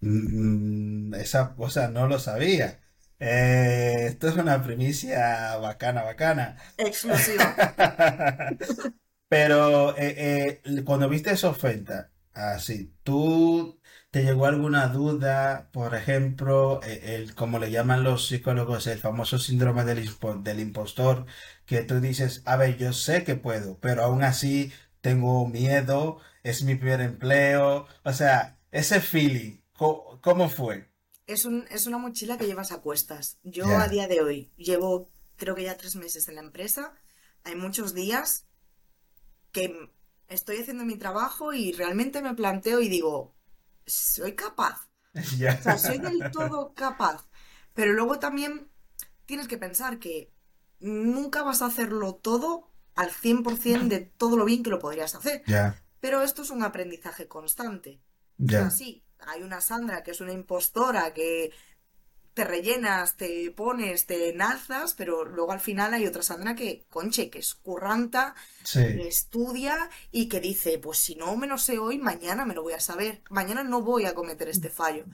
Mm, 0.00 1.14
esa 1.14 1.54
cosa 1.54 1.88
no 1.88 2.06
lo 2.06 2.18
sabía. 2.18 2.80
Eh, 3.20 4.06
esto 4.08 4.28
es 4.28 4.36
una 4.36 4.62
primicia 4.62 5.56
bacana, 5.58 6.02
bacana. 6.02 6.56
Exclusiva. 6.76 7.54
Pero 9.28 9.96
eh, 9.98 10.60
eh, 10.64 10.84
cuando 10.84 11.08
viste 11.08 11.30
esa 11.32 11.50
oferta, 11.50 12.12
así, 12.32 12.94
¿tú 13.02 13.77
te 14.10 14.22
llegó 14.24 14.46
alguna 14.46 14.88
duda? 14.88 15.70
Por 15.72 15.94
ejemplo, 15.94 16.80
eh, 16.82 17.14
el, 17.16 17.34
como 17.34 17.58
le 17.58 17.70
llaman 17.70 18.04
los 18.04 18.26
psicólogos, 18.28 18.86
el 18.86 18.98
famoso 18.98 19.38
síndrome 19.38 19.84
del, 19.84 20.04
impo- 20.08 20.42
del 20.42 20.60
impostor, 20.60 21.26
que 21.66 21.82
tú 21.82 22.00
dices, 22.00 22.42
a 22.46 22.56
ver, 22.56 22.76
yo 22.78 22.92
sé 22.92 23.24
que 23.24 23.36
puedo, 23.36 23.78
pero 23.80 24.02
aún 24.04 24.22
así 24.22 24.72
tengo 25.00 25.46
miedo, 25.48 26.20
es 26.42 26.62
mi 26.62 26.74
primer 26.74 27.00
empleo. 27.02 27.86
O 28.04 28.12
sea, 28.12 28.58
ese 28.72 29.00
feeling, 29.00 29.60
¿cómo 30.20 30.48
fue? 30.48 30.88
Es 31.28 31.44
un, 31.44 31.64
es 31.70 31.86
una 31.86 31.98
mochila 31.98 32.36
que 32.38 32.46
llevas 32.46 32.72
a 32.72 32.80
cuestas. 32.80 33.38
Yo 33.44 33.78
a 33.78 33.86
día 33.86 34.08
de 34.08 34.20
hoy 34.20 34.52
llevo, 34.56 35.12
creo 35.36 35.54
que 35.54 35.62
ya 35.62 35.76
tres 35.76 35.94
meses 35.94 36.26
en 36.28 36.34
la 36.34 36.40
empresa. 36.40 36.92
Hay 37.44 37.54
muchos 37.54 37.94
días 37.94 38.46
que 39.52 39.90
estoy 40.28 40.58
haciendo 40.58 40.84
mi 40.84 40.96
trabajo 40.98 41.52
y 41.52 41.72
realmente 41.72 42.22
me 42.22 42.34
planteo 42.34 42.80
y 42.80 42.88
digo, 42.88 43.34
¿soy 43.88 44.34
capaz? 44.34 44.88
O 45.14 45.62
sea, 45.62 45.78
soy 45.78 45.98
del 45.98 46.30
todo 46.30 46.74
capaz. 46.74 47.26
Pero 47.74 47.92
luego 47.92 48.18
también 48.18 48.70
tienes 49.26 49.48
que 49.48 49.58
pensar 49.58 49.98
que 49.98 50.32
nunca 50.80 51.42
vas 51.42 51.62
a 51.62 51.66
hacerlo 51.66 52.14
todo 52.14 52.70
al 52.94 53.10
100% 53.10 53.88
de 53.88 54.00
todo 54.00 54.36
lo 54.36 54.44
bien 54.44 54.62
que 54.62 54.70
lo 54.70 54.78
podrías 54.78 55.14
hacer. 55.14 55.42
Pero 56.00 56.22
esto 56.22 56.42
es 56.42 56.50
un 56.50 56.62
aprendizaje 56.62 57.26
constante. 57.26 58.00
O 58.42 58.48
sea, 58.48 58.64
ya, 58.64 58.70
sí, 58.70 59.04
hay 59.20 59.42
una 59.42 59.60
Sandra 59.60 60.02
que 60.02 60.12
es 60.12 60.20
una 60.20 60.32
impostora 60.32 61.12
que 61.12 61.52
te 62.38 62.44
rellenas, 62.44 63.16
te 63.16 63.50
pones, 63.62 64.06
te 64.06 64.30
enalzas, 64.30 64.94
pero 64.94 65.24
luego 65.24 65.52
al 65.52 65.60
final 65.68 65.94
hay 65.94 66.06
otra 66.06 66.22
Sandra 66.22 66.54
que, 66.60 66.70
conche, 66.96 67.30
que 67.30 67.40
es 67.40 67.54
curranta, 67.54 68.34
que 68.94 69.08
estudia 69.08 69.90
y 70.12 70.28
que 70.30 70.40
dice, 70.40 70.78
pues 70.78 70.98
si 70.98 71.14
no 71.16 71.36
me 71.36 71.46
lo 71.52 71.58
sé 71.58 71.78
hoy, 71.78 71.98
mañana 71.98 72.44
me 72.46 72.54
lo 72.54 72.62
voy 72.62 72.74
a 72.74 72.80
saber, 72.80 73.22
mañana 73.30 73.62
no 73.64 73.82
voy 73.82 74.04
a 74.06 74.14
cometer 74.14 74.48
este 74.48 74.70
fallo. 74.70 75.04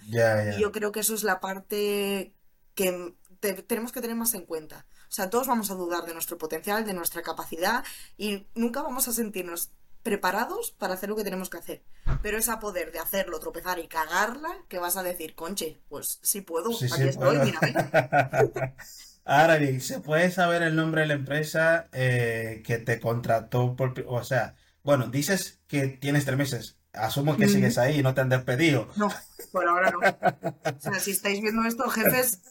Y 0.49 0.57
yo 0.59 0.73
creo 0.73 0.93
que 0.93 1.01
eso 1.01 1.15
es 1.15 1.25
la 1.25 1.41
parte 1.41 2.35
que 2.75 3.15
te- 3.41 3.63
tenemos 3.63 3.93
que 3.93 4.01
tener 4.01 4.17
más 4.17 4.35
en 4.35 4.47
cuenta. 4.47 4.87
O 5.09 5.13
sea, 5.15 5.31
todos 5.31 5.47
vamos 5.47 5.71
a 5.71 5.75
dudar 5.75 6.05
de 6.07 6.13
nuestro 6.15 6.39
potencial, 6.39 6.85
de 6.85 6.95
nuestra 6.95 7.23
capacidad 7.23 7.85
y 8.17 8.47
nunca 8.55 8.83
vamos 8.83 9.07
a 9.09 9.13
sentirnos 9.13 9.71
preparados 10.05 10.71
para 10.79 10.95
hacer 10.95 11.09
lo 11.09 11.17
que 11.17 11.25
tenemos 11.25 11.51
que 11.51 11.57
hacer. 11.57 11.83
Pero 12.23 12.39
es 12.39 12.49
a 12.49 12.61
poder 12.61 12.93
de 12.93 13.01
hacerlo, 13.01 13.41
tropezar 13.41 13.81
y 13.81 13.89
cagarla 13.89 14.55
que 14.69 14.79
vas 14.79 14.97
a 14.97 15.03
decir, 15.03 15.35
conche, 15.35 15.81
pues 15.89 16.21
sí 16.23 16.43
puedo, 16.43 16.73
sí, 16.73 16.87
aquí 16.93 17.03
sí 17.03 17.09
estoy, 17.09 17.39
puedo. 17.39 17.45
mírame. 17.45 17.75
Ahora 19.25 19.57
bien, 19.57 19.81
¿se 19.81 20.01
puede 20.01 20.31
saber 20.31 20.63
el 20.63 20.77
nombre 20.77 21.01
de 21.01 21.07
la 21.09 21.15
empresa 21.15 21.89
eh, 21.93 22.63
que 22.65 22.79
te 22.79 23.01
contrató 23.01 23.75
por, 23.75 23.95
o 24.07 24.23
sea, 24.23 24.55
bueno, 24.83 25.09
dices 25.09 25.61
que 25.67 25.89
tienes 25.89 26.27
tres 26.27 26.37
meses, 26.37 26.79
asumo 26.93 27.37
que 27.39 27.49
sigues 27.49 27.79
ahí 27.79 28.01
y 28.01 28.03
no 28.03 28.15
te 28.15 28.21
han 28.21 28.29
despedido. 28.29 28.89
No, 28.97 29.09
por 29.51 29.67
ahora 29.67 29.91
no. 29.91 29.99
O 29.99 30.81
sea, 30.81 31.01
si 31.01 31.13
estáis 31.13 31.41
viendo 31.41 31.65
esto, 31.65 31.89
jefes, 31.89 32.43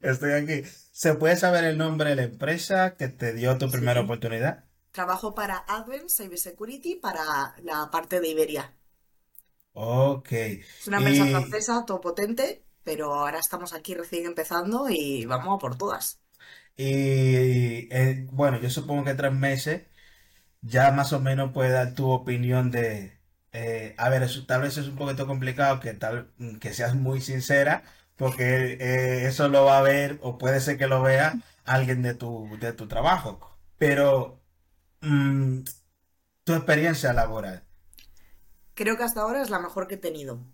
Estoy 0.00 0.32
aquí. 0.32 0.62
¿Se 0.92 1.14
puede 1.14 1.36
saber 1.36 1.64
el 1.64 1.76
nombre 1.78 2.10
de 2.10 2.16
la 2.16 2.22
empresa 2.22 2.96
que 2.96 3.08
te 3.08 3.34
dio 3.34 3.58
tu 3.58 3.70
primera 3.70 4.00
oportunidad? 4.00 4.64
Trabajo 4.92 5.34
para 5.34 5.58
Advent 5.68 6.10
Cybersecurity 6.10 6.96
para 6.96 7.54
la 7.62 7.90
parte 7.90 8.20
de 8.20 8.28
Iberia. 8.28 8.76
Ok. 9.72 10.32
Es 10.80 10.88
una 10.88 10.96
empresa 10.98 11.26
Y, 11.26 11.28
francesa, 11.28 11.84
todo 11.86 12.00
potente, 12.00 12.66
pero 12.82 13.14
ahora 13.14 13.38
estamos 13.38 13.72
aquí 13.72 13.94
recién 13.94 14.26
empezando 14.26 14.88
y 14.90 15.24
vamos 15.26 15.54
a 15.54 15.58
por 15.58 15.78
todas. 15.78 16.20
y 16.76 17.88
eh, 17.94 18.26
bueno, 18.32 18.58
yo 18.60 18.70
supongo 18.70 19.04
que 19.04 19.14
tres 19.14 19.32
meses 19.32 19.82
ya 20.62 20.92
más 20.92 21.12
o 21.12 21.20
menos 21.20 21.52
puedes 21.52 21.72
dar 21.72 21.94
tu 21.94 22.10
opinión 22.10 22.70
de, 22.72 23.18
eh, 23.52 23.94
a 23.98 24.08
ver, 24.10 24.22
eso, 24.24 24.46
tal 24.46 24.62
vez 24.62 24.78
es 24.78 24.88
un 24.88 24.96
poquito 24.96 25.26
complicado 25.28 25.80
que 25.80 25.94
tal 25.94 26.32
que 26.60 26.74
seas 26.74 26.94
muy 26.96 27.20
sincera, 27.22 27.84
porque 28.16 28.74
eh, 28.80 29.26
eso 29.28 29.48
lo 29.48 29.64
va 29.66 29.78
a 29.78 29.82
ver 29.82 30.18
o 30.22 30.38
puede 30.38 30.60
ser 30.60 30.78
que 30.78 30.86
lo 30.88 31.02
vea 31.02 31.40
alguien 31.64 32.02
de 32.02 32.14
tu 32.14 32.58
de 32.60 32.72
tu 32.74 32.88
trabajo, 32.88 33.40
pero 33.78 34.39
mm, 35.02 35.64
tu 36.44 36.54
experiencia 36.54 37.12
laboral. 37.14 37.64
creo 38.74 38.96
que 38.96 39.04
hasta 39.04 39.20
ahora 39.20 39.42
es 39.42 39.50
la 39.50 39.60
mejor 39.60 39.86
que 39.86 39.94
he 39.94 39.98
tenido. 39.98 40.44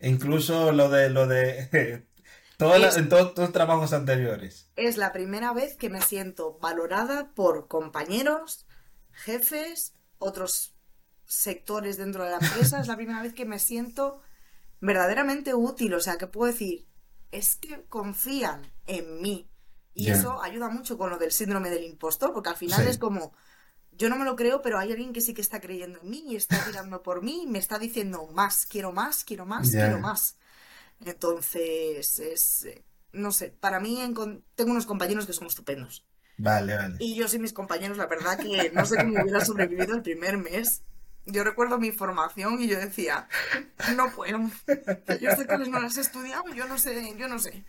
Incluso 0.00 0.72
lo 0.72 0.88
de 0.90 1.10
lo 1.10 1.26
de 1.28 2.08
todas 2.56 2.80
las- 2.80 2.96
Es, 2.96 2.96
en 2.96 3.08
todos 3.08 3.34
tus 3.34 3.52
trabajos 3.52 3.92
anteriores. 3.92 4.68
es 4.76 4.96
la 4.96 5.12
primera 5.12 5.52
vez 5.52 5.76
que 5.76 5.90
me 5.90 6.00
siento 6.02 6.58
valorada 6.60 7.32
por 7.34 7.68
compañeros, 7.68 8.66
jefes, 9.12 9.94
otros 10.18 10.74
sectores 11.26 11.96
dentro 11.96 12.24
de 12.24 12.30
la 12.30 12.38
empresa. 12.38 12.80
Es 12.80 12.88
la 12.88 12.96
primera 12.96 13.22
vez 13.22 13.34
que 13.34 13.44
me 13.44 13.58
siento 13.58 14.22
verdaderamente 14.80 15.54
útil. 15.54 15.94
O 15.94 16.00
sea, 16.00 16.18
que 16.18 16.26
puedo 16.28 16.52
decir, 16.52 16.88
es 17.32 17.56
que 17.56 17.84
confían 17.86 18.72
en 18.86 19.20
mí. 19.22 19.50
Y 19.94 20.10
eso 20.10 20.42
ayuda 20.42 20.68
mucho 20.70 20.98
con 20.98 21.10
lo 21.10 21.18
del 21.18 21.32
síndrome 21.32 21.70
del 21.70 21.84
impostor, 21.84 22.32
porque 22.32 22.50
al 22.50 22.56
final 22.56 22.86
es 22.88 22.98
como, 22.98 23.34
yo 24.00 24.08
no 24.08 24.16
me 24.16 24.24
lo 24.24 24.34
creo, 24.34 24.62
pero 24.62 24.78
hay 24.78 24.92
alguien 24.92 25.12
que 25.12 25.20
sí 25.20 25.34
que 25.34 25.42
está 25.42 25.60
creyendo 25.60 26.00
en 26.00 26.08
mí 26.08 26.24
y 26.26 26.34
está 26.34 26.64
tirando 26.64 27.02
por 27.02 27.22
mí 27.22 27.42
y 27.42 27.46
me 27.46 27.58
está 27.58 27.78
diciendo 27.78 28.26
más, 28.32 28.64
quiero 28.64 28.92
más, 28.92 29.24
quiero 29.24 29.44
más, 29.44 29.70
quiero 29.70 29.98
más. 29.98 30.36
Entonces, 31.04 32.18
es, 32.18 32.64
eh, 32.64 32.82
no 33.12 33.30
sé, 33.30 33.54
para 33.60 33.78
mí 33.78 33.98
tengo 34.54 34.70
unos 34.70 34.86
compañeros 34.86 35.26
que 35.26 35.34
son 35.34 35.48
estupendos. 35.48 36.06
Vale, 36.38 36.76
vale. 36.76 36.96
Y 36.98 37.14
yo 37.14 37.28
sin 37.28 37.42
mis 37.42 37.52
compañeros, 37.52 37.98
la 37.98 38.06
verdad 38.06 38.38
que 38.38 38.72
no 38.72 38.86
sé 38.86 38.96
cómo 38.96 39.22
hubiera 39.22 39.44
sobrevivido 39.44 39.94
el 39.94 40.00
primer 40.00 40.38
mes. 40.38 40.82
Yo 41.26 41.44
recuerdo 41.44 41.78
mi 41.78 41.92
formación 41.92 42.62
y 42.62 42.68
yo 42.68 42.78
decía, 42.78 43.28
no 43.96 44.10
puedo. 44.12 44.38
Yo 45.20 45.36
sé 45.36 45.46
cuáles 45.46 45.68
no 45.68 45.78
las 45.78 45.98
he 45.98 46.00
estudiado, 46.00 46.48
yo 46.54 46.66
no 46.66 46.78
sé, 46.78 47.14
yo 47.18 47.28
no 47.28 47.38
sé. 47.38 47.66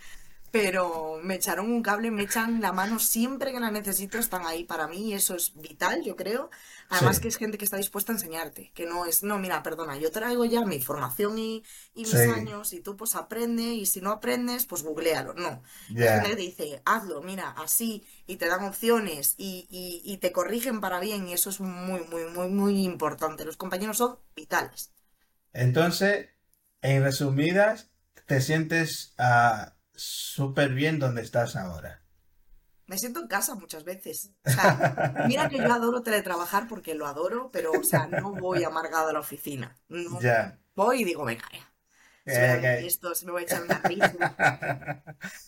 Pero 0.52 1.20
me 1.24 1.36
echaron 1.36 1.72
un 1.72 1.82
cable, 1.82 2.12
me 2.12 2.24
echan 2.24 2.60
la 2.62 2.74
mano 2.74 3.00
siempre 3.00 3.54
que 3.54 3.60
la 3.62 3.72
necesito, 3.72 4.18
están 4.18 4.46
ahí 4.46 4.66
para 4.66 4.88
mí 4.88 5.10
y 5.10 5.14
eso 5.14 5.34
es 5.36 5.54
vital, 5.56 6.04
yo 6.04 6.16
creo. 6.18 6.50
Además 6.90 7.20
que 7.22 7.30
es 7.30 7.38
gente 7.38 7.58
que 7.58 7.64
está 7.66 7.78
dispuesta 7.78 8.12
a 8.12 8.16
enseñarte, 8.16 8.72
que 8.74 8.86
no 8.86 9.06
es, 9.06 9.24
no, 9.24 9.40
mira, 9.40 9.64
perdona, 9.64 9.98
yo 9.98 10.12
traigo 10.12 10.44
ya 10.46 10.66
mi 10.66 10.82
formación 10.82 11.38
y, 11.40 11.64
y 11.94 12.06
mis 12.06 12.28
sí, 12.28 12.28
años 12.28 12.74
y 12.74 12.82
tú 12.82 12.98
pues 12.98 13.16
aprende 13.16 13.64
y 13.64 13.86
si 13.86 14.02
no 14.02 14.12
aprendes, 14.12 14.66
pues 14.66 14.84
googlealo. 14.84 15.34
No, 15.36 15.64
hay 16.00 16.10
gente 16.10 16.30
te 16.36 16.36
dice, 16.42 16.82
hazlo, 16.86 17.22
mira, 17.22 17.52
así, 17.52 18.06
y 18.28 18.36
te 18.38 18.48
dan 18.48 18.64
opciones 18.66 19.36
y, 19.38 19.68
y, 19.70 20.02
y 20.04 20.18
te 20.18 20.32
corrigen 20.34 20.82
para 20.82 21.00
bien 21.00 21.28
y 21.28 21.34
eso 21.34 21.50
es 21.50 21.60
muy, 21.62 22.02
muy, 22.06 22.26
muy, 22.26 22.50
muy 22.50 22.84
importante. 22.84 23.46
Los 23.46 23.58
compañeros 23.58 23.98
son 23.98 24.20
vitales. 24.36 24.92
Entonces, 25.54 26.30
en 26.82 27.04
resumidas, 27.04 27.92
te 28.26 28.42
sientes 28.42 29.14
ah, 29.18 29.76
súper 29.96 30.74
bien 30.74 31.00
donde 31.00 31.22
estás 31.22 31.56
ahora. 31.56 32.04
Me 32.88 32.98
siento 32.98 33.22
en 33.22 33.28
casa 33.28 33.56
muchas 33.56 33.84
veces. 33.84 34.32
O 34.44 34.50
sea, 34.50 34.82
mira 35.22 35.48
que 35.50 35.62
yo 35.62 35.72
adoro 35.72 36.02
teletrabajar 36.04 36.68
porque 36.68 36.96
lo 36.96 37.08
adoro, 37.08 37.50
pero, 37.52 37.78
o 37.80 37.84
sea, 37.84 38.08
no 38.08 38.36
voy 38.36 38.64
amargada 38.64 39.10
a 39.12 39.14
la 39.14 39.20
oficina. 39.20 39.78
No 39.88 40.20
Ya. 40.22 40.58
voy 40.76 41.02
y 41.02 41.06
digo, 41.06 41.24
venga, 41.26 41.48
ya, 41.54 41.74
se 42.26 42.44
Eh, 42.48 42.86
esto, 42.88 43.16
se 43.16 43.26
me 43.26 43.32
voy 43.34 43.44
a 43.44 43.46
echar 43.46 43.64
una 43.64 43.80
risa. 43.84 44.36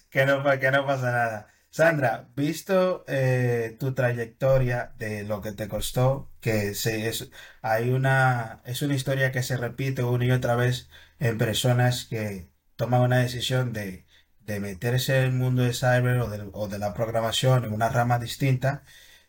Que 0.09 0.25
no, 0.25 0.43
que 0.59 0.71
no 0.71 0.85
pasa 0.85 1.11
nada. 1.11 1.47
Sandra, 1.69 2.29
visto 2.35 3.03
eh, 3.07 3.75
tu 3.79 3.93
trayectoria 3.95 4.93
de 4.97 5.23
lo 5.23 5.41
que 5.41 5.51
te 5.53 5.67
costó, 5.67 6.31
que 6.39 6.75
se, 6.75 7.07
es, 7.07 7.31
hay 7.61 7.89
una, 7.91 8.61
es 8.65 8.81
una 8.83 8.93
historia 8.95 9.31
que 9.31 9.41
se 9.43 9.57
repite 9.57 10.03
una 10.03 10.25
y 10.25 10.31
otra 10.31 10.55
vez 10.55 10.89
en 11.19 11.37
personas 11.39 12.05
que 12.05 12.51
toman 12.75 13.01
una 13.01 13.17
decisión 13.19 13.73
de, 13.73 14.02
de 14.45 14.59
meterse 14.59 15.17
en 15.19 15.23
el 15.25 15.31
mundo 15.33 15.63
de 15.63 15.73
cyber 15.73 16.19
o 16.19 16.29
de, 16.29 16.49
o 16.53 16.67
de 16.67 16.79
la 16.79 16.93
programación 16.93 17.65
en 17.65 17.73
una 17.73 17.89
rama 17.89 18.19
distinta, 18.19 18.83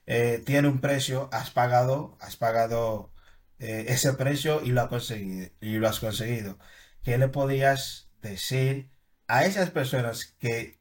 eh, 0.06 0.42
tiene 0.44 0.68
un 0.68 0.80
precio, 0.80 1.28
has 1.32 1.50
pagado, 1.50 2.16
has 2.20 2.36
pagado 2.36 3.12
eh, 3.58 3.86
ese 3.88 4.12
precio 4.14 4.62
y 4.62 4.70
lo 4.72 4.82
has 4.82 4.88
conseguido, 4.88 5.50
y 5.60 5.78
lo 5.78 5.88
has 5.88 6.00
conseguido. 6.00 6.58
¿Qué 7.02 7.18
le 7.18 7.28
podías 7.28 8.10
decir 8.22 8.90
a 9.28 9.44
esas 9.44 9.70
personas 9.70 10.34
que 10.38 10.80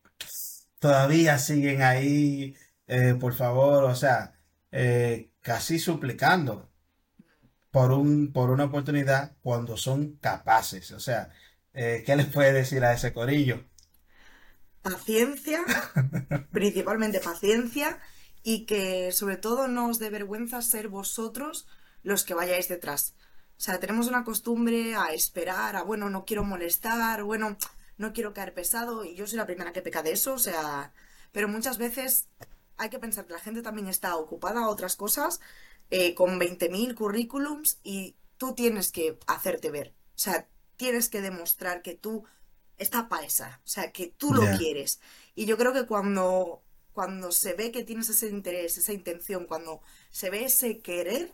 todavía 0.80 1.38
siguen 1.39 1.82
ahí, 1.84 2.56
eh, 2.88 3.15
por 3.19 3.34
favor, 3.34 3.86
o 3.86 3.96
sea, 3.96 4.36
casi 5.41 5.80
suplicando 5.80 6.72
por 7.72 7.91
un, 7.91 8.32
por 8.34 8.50
una 8.52 8.65
oportunidad 8.65 9.36
cuando 9.41 9.78
son 9.78 10.17
capaces? 10.17 10.91
O 10.91 11.00
sea, 11.00 11.30
¿qué 11.74 12.15
les 12.17 12.28
puede 12.28 12.54
decir 12.54 12.84
a 12.84 12.93
ese 12.93 13.13
corillo? 13.13 13.65
Paciencia, 14.84 15.63
principalmente 16.52 17.19
paciencia 17.19 18.00
y 18.43 18.65
que 18.65 19.12
sobre 19.12 19.38
todo 19.38 19.67
no 19.67 19.88
os 19.88 19.98
dé 19.98 20.10
vergüenza 20.10 20.62
ser 20.62 20.89
vosotros 20.89 21.65
los 22.04 22.24
que 22.24 22.36
vayáis 22.36 22.67
detrás. 22.67 23.15
O 23.58 23.62
sea, 23.62 23.80
tenemos 23.80 24.08
una 24.08 24.24
costumbre 24.24 24.96
a 24.96 25.13
esperar, 25.13 25.76
a 25.76 25.84
bueno, 25.84 26.10
no 26.10 26.26
quiero 26.26 26.43
molestar, 26.43 27.24
bueno, 27.24 27.58
no 27.98 28.13
quiero 28.13 28.34
caer 28.34 28.54
pesado 28.54 29.06
y 29.06 29.15
yo 29.15 29.26
soy 29.26 29.38
la 29.38 29.46
primera 29.46 29.72
que 29.72 29.82
peca 29.82 30.04
de 30.04 30.12
eso, 30.12 30.34
o 30.34 30.39
sea, 30.39 30.93
pero 31.32 31.48
muchas 31.48 31.78
veces 31.78 32.28
hay 32.78 32.89
que 32.89 33.00
pensar 33.00 33.26
que 33.26 33.34
la 33.34 33.39
gente 33.39 33.62
también 33.62 33.88
está 33.88 34.17
ocupada 34.17 34.62
a 34.62 34.69
otras 34.69 34.96
cosas 34.96 35.39
eh, 35.89 36.13
con 36.13 36.39
20.000 36.39 36.96
currículums 36.96 37.80
y 37.84 38.15
tú 38.38 38.54
tienes 38.54 38.91
que 38.91 39.17
hacerte 39.28 39.72
ver. 39.72 39.93
O 40.15 40.19
sea, 40.19 40.48
tienes 40.76 41.08
que 41.10 41.22
demostrar 41.22 41.82
que 41.82 41.93
tú 41.93 42.26
está 42.77 43.07
para 43.09 43.25
esa, 43.25 43.62
o 43.63 43.67
sea, 43.67 43.91
que 43.91 44.07
tú 44.07 44.33
lo 44.33 44.43
quieres. 44.57 44.99
Y 45.36 45.45
yo 45.45 45.57
creo 45.57 45.73
que 45.73 45.86
cuando, 45.86 46.63
cuando 46.93 47.31
se 47.31 47.53
ve 47.53 47.71
que 47.71 47.83
tienes 47.83 48.09
ese 48.09 48.29
interés, 48.29 48.77
esa 48.77 48.93
intención, 48.93 49.45
cuando 49.45 49.81
se 50.12 50.29
ve 50.29 50.45
ese 50.45 50.79
querer, 50.81 51.33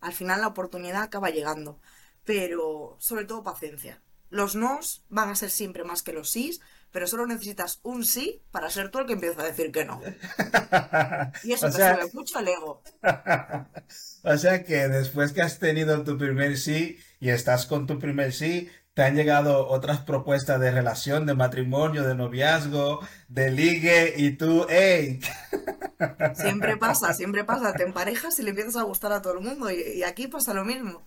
al 0.00 0.12
final 0.12 0.40
la 0.40 0.48
oportunidad 0.48 1.02
acaba 1.02 1.30
llegando. 1.30 1.80
Pero 2.24 2.96
sobre 3.00 3.24
todo 3.24 3.42
paciencia. 3.42 4.02
Los 4.30 4.56
nos 4.56 5.04
van 5.08 5.28
a 5.30 5.36
ser 5.36 5.50
siempre 5.50 5.84
más 5.84 6.02
que 6.02 6.12
los 6.12 6.30
sís, 6.30 6.60
pero 6.90 7.06
solo 7.06 7.26
necesitas 7.26 7.80
un 7.82 8.04
sí 8.04 8.42
para 8.50 8.70
ser 8.70 8.90
tú 8.90 8.98
el 9.00 9.06
que 9.06 9.12
empieza 9.14 9.42
a 9.42 9.44
decir 9.46 9.70
que 9.72 9.84
no. 9.84 10.00
Y 11.42 11.52
eso 11.52 11.66
O 11.66 11.70
te 11.70 11.78
sea, 11.78 11.94
sube 12.00 12.10
mucho 12.12 12.38
el 12.38 12.48
ego. 12.48 12.82
o 14.22 14.36
sea 14.38 14.64
que 14.64 14.88
después 14.88 15.32
que 15.32 15.42
has 15.42 15.58
tenido 15.58 16.04
tu 16.04 16.16
primer 16.18 16.56
sí 16.58 16.98
y 17.20 17.30
estás 17.30 17.66
con 17.66 17.86
tu 17.86 17.98
primer 17.98 18.32
sí, 18.32 18.68
te 18.94 19.02
han 19.02 19.16
llegado 19.16 19.68
otras 19.68 20.00
propuestas 20.00 20.60
de 20.60 20.70
relación, 20.70 21.26
de 21.26 21.34
matrimonio, 21.34 22.04
de 22.04 22.14
noviazgo, 22.14 23.00
de 23.28 23.50
ligue 23.50 24.14
y 24.16 24.36
tú, 24.36 24.66
hey, 24.68 25.20
Siempre 26.34 26.76
pasa, 26.76 27.12
siempre 27.12 27.44
pasa. 27.44 27.72
Te 27.72 27.84
emparejas 27.84 28.38
y 28.38 28.42
le 28.42 28.50
empiezas 28.50 28.76
a 28.76 28.82
gustar 28.82 29.12
a 29.12 29.22
todo 29.22 29.34
el 29.34 29.40
mundo. 29.40 29.70
Y, 29.70 29.80
y 29.80 30.02
aquí 30.02 30.26
pasa 30.26 30.54
lo 30.54 30.64
mismo. 30.64 31.04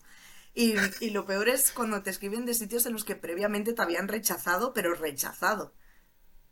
Y, 0.53 0.75
y 0.99 1.11
lo 1.11 1.25
peor 1.25 1.49
es 1.49 1.71
cuando 1.71 2.01
te 2.01 2.09
escriben 2.09 2.45
de 2.45 2.53
sitios 2.53 2.85
en 2.85 2.93
los 2.93 3.03
que 3.03 3.15
previamente 3.15 3.73
te 3.73 3.81
habían 3.81 4.07
rechazado, 4.07 4.73
pero 4.73 4.95
rechazado. 4.95 5.73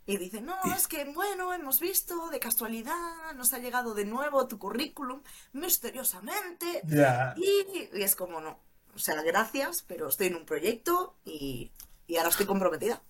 Y 0.06 0.18
dicen, 0.18 0.46
no, 0.46 0.56
es 0.76 0.88
que, 0.88 1.04
bueno, 1.06 1.52
hemos 1.52 1.80
visto 1.80 2.30
de 2.30 2.40
casualidad, 2.40 3.34
nos 3.36 3.54
ha 3.54 3.58
llegado 3.58 3.96
de 3.96 4.06
nuevo 4.06 4.48
tu 4.48 4.60
currículum 4.60 5.24
misteriosamente. 5.54 6.84
y 7.36 8.04
es 8.04 8.16
como, 8.16 8.40
no. 8.40 8.60
O 8.96 9.00
sea, 9.00 9.22
gracias, 9.22 9.84
pero 9.88 10.08
estoy 10.10 10.28
en 10.28 10.36
un 10.38 10.46
proyecto 10.46 11.16
y, 11.24 11.72
y 12.08 12.18
ahora 12.18 12.30
estoy 12.30 12.46
comprometida. 12.48 13.04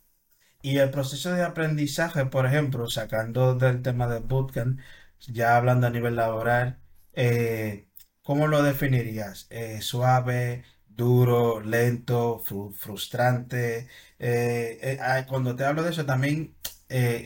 Y 0.62 0.78
el 0.80 0.90
proceso 0.92 1.32
de 1.34 1.44
aprendizaje, 1.44 2.26
por 2.26 2.46
ejemplo, 2.46 2.88
sacando 2.90 3.56
del 3.56 3.82
tema 3.84 4.08
del 4.08 4.24
bootcamp, 4.24 4.80
ya 5.28 5.58
hablando 5.58 5.88
a 5.88 5.90
nivel 5.92 6.16
laboral, 6.16 6.80
eh, 7.14 7.88
¿cómo 8.24 8.48
lo 8.48 8.64
definirías? 8.64 9.46
Eh, 9.52 9.82
¿suave, 9.82 10.64
duro, 10.88 11.62
lento, 11.62 12.44
fru- 12.44 12.74
frustrante? 12.74 13.88
Eh, 14.20 14.98
ah, 15.02 15.26
cuando 15.28 15.56
te 15.56 15.66
hablo 15.66 15.84
de 15.84 15.92
eso 15.92 16.06
también 16.06 16.56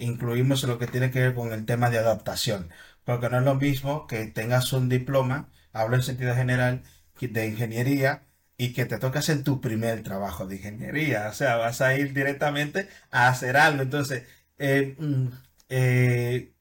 incluimos 0.02 0.64
lo 0.64 0.78
que 0.80 0.88
tiene 0.88 1.12
que 1.12 1.20
ver 1.22 1.36
con 1.36 1.52
el 1.54 1.66
tema 1.66 1.90
de 1.90 1.98
adaptación, 2.00 2.70
porque 3.06 3.30
no 3.30 3.38
es 3.40 3.44
lo 3.46 3.56
mismo 3.56 4.08
que 4.08 4.26
tengas 4.28 4.74
un 4.74 4.90
diploma, 4.90 5.50
hablo 5.74 5.96
en 5.96 6.04
sentido 6.04 6.36
general, 6.36 6.84
de 7.22 7.48
ingeniería 7.48 8.24
y 8.60 8.74
que 8.74 8.86
te 8.86 9.00
toque 9.00 9.20
hacer 9.20 9.42
tu 9.42 9.62
primer 9.62 10.04
trabajo 10.04 10.46
de 10.46 10.58
ingeniería. 10.58 11.30
O 11.30 11.34
sea, 11.34 11.56
vas 11.56 11.80
a 11.80 11.96
ir 11.96 12.14
directamente 12.14 12.90
a 13.10 13.30
hacer 13.30 13.56
algo. 13.56 13.84
Entonces, 13.84 14.28
eh, 14.58 14.98
mm, 15.00 15.28
eh, 15.70 16.54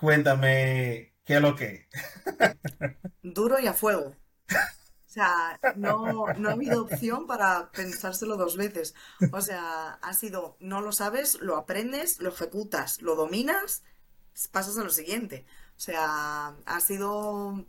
cuéntame 0.00 1.12
qué 1.24 1.34
es 1.34 1.42
lo 1.42 1.54
que. 1.54 1.88
Duro 3.22 3.60
y 3.60 3.66
a 3.66 3.74
fuego. 3.74 4.16
O 4.48 5.12
sea, 5.12 5.60
no, 5.76 6.32
no 6.38 6.48
ha 6.48 6.52
habido 6.52 6.84
opción 6.84 7.26
para 7.26 7.70
pensárselo 7.70 8.38
dos 8.38 8.56
veces. 8.56 8.94
O 9.30 9.42
sea, 9.42 9.98
ha 10.00 10.14
sido, 10.14 10.56
no 10.58 10.80
lo 10.80 10.92
sabes, 10.92 11.38
lo 11.42 11.58
aprendes, 11.58 12.18
lo 12.18 12.30
ejecutas, 12.30 13.02
lo 13.02 13.14
dominas, 13.14 13.82
pasas 14.52 14.78
a 14.78 14.84
lo 14.84 14.90
siguiente. 14.90 15.44
O 15.76 15.80
sea, 15.80 16.56
ha 16.64 16.80
sido 16.80 17.66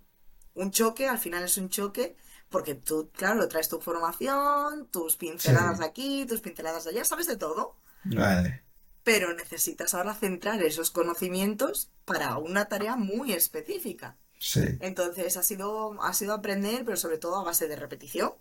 un 0.54 0.72
choque, 0.72 1.10
al 1.10 1.18
final 1.18 1.44
es 1.44 1.58
un 1.58 1.68
choque, 1.68 2.16
porque 2.54 2.76
tú, 2.76 3.12
claro, 3.22 3.48
traes 3.50 3.70
tu 3.70 3.80
formación, 3.82 4.88
tus 4.96 5.18
pinceladas 5.18 5.80
Sí, 5.80 5.88
aquí, 5.88 6.26
tus 6.30 6.42
pinceladas 6.42 6.88
allá, 6.88 7.04
sabes 7.06 7.28
de 7.28 7.38
todo, 7.38 7.78
vale, 8.04 8.64
pero 9.04 9.34
necesitas 9.34 9.94
ahora 9.94 10.14
centrar 10.16 10.62
esos 10.64 10.92
conocimientos 10.92 11.92
para 12.06 12.38
una 12.38 12.66
tarea 12.70 12.96
muy 12.96 13.34
específica. 13.34 14.18
sí, 14.40 14.62
Entonces 14.80 15.38
ha 15.38 15.44
sido, 15.44 16.02
ha 16.04 16.14
sido 16.14 16.34
aprender, 16.34 16.86
pero 16.86 16.98
sobre 16.98 17.18
todo 17.20 17.38
a 17.38 17.44
base 17.46 17.68
de 17.68 17.76
repetición 17.78 18.34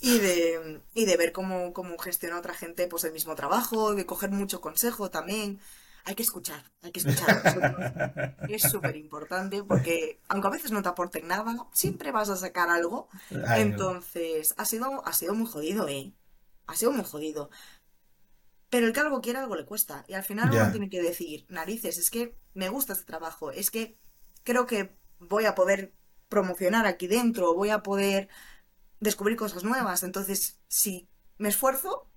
y 0.00 0.18
de, 0.20 0.82
y 0.94 1.06
de 1.06 1.16
ver 1.16 1.32
cómo, 1.32 1.72
cómo 1.72 1.98
gestiona 1.98 2.38
otra 2.38 2.54
gente 2.54 2.88
pues 2.88 3.04
el 3.04 3.12
mismo 3.12 3.34
trabajo, 3.34 3.94
de 3.94 4.06
coger 4.06 4.30
mucho 4.30 4.60
consejo 4.60 5.10
también. 5.10 5.60
Hay 6.06 6.14
que 6.14 6.22
escuchar, 6.22 6.70
hay 6.82 6.92
que 6.92 7.00
escuchar. 7.00 8.36
Es 8.48 8.62
súper 8.62 8.96
importante 8.96 9.62
porque 9.64 10.20
aunque 10.28 10.48
a 10.48 10.50
veces 10.50 10.70
no 10.70 10.82
te 10.82 10.88
aporten 10.90 11.26
nada, 11.26 11.66
siempre 11.72 12.12
vas 12.12 12.28
a 12.28 12.36
sacar 12.36 12.68
algo. 12.68 13.08
Entonces, 13.56 14.54
ha 14.58 14.66
sido, 14.66 15.06
ha 15.06 15.12
sido 15.14 15.34
muy 15.34 15.46
jodido, 15.46 15.88
¿eh? 15.88 16.12
Ha 16.66 16.76
sido 16.76 16.92
muy 16.92 17.04
jodido. 17.04 17.50
Pero 18.68 18.86
el 18.86 18.92
que 18.92 19.00
algo 19.00 19.20
quiere, 19.22 19.38
algo 19.38 19.56
le 19.56 19.64
cuesta. 19.64 20.04
Y 20.06 20.14
al 20.14 20.24
final 20.24 20.50
uno 20.50 20.70
tiene 20.72 20.90
que 20.90 21.00
decir, 21.00 21.46
narices, 21.48 21.96
es 21.96 22.10
que 22.10 22.36
me 22.52 22.68
gusta 22.68 22.92
este 22.92 23.04
trabajo, 23.04 23.50
es 23.50 23.70
que 23.70 23.96
creo 24.42 24.66
que 24.66 24.96
voy 25.18 25.46
a 25.46 25.54
poder 25.54 25.94
promocionar 26.28 26.86
aquí 26.86 27.06
dentro, 27.06 27.54
voy 27.54 27.70
a 27.70 27.82
poder 27.82 28.28
descubrir 29.00 29.36
cosas 29.38 29.64
nuevas. 29.64 30.02
Entonces, 30.02 30.60
sí, 30.68 31.08
me 31.38 31.48
esfuerzo 31.48 32.10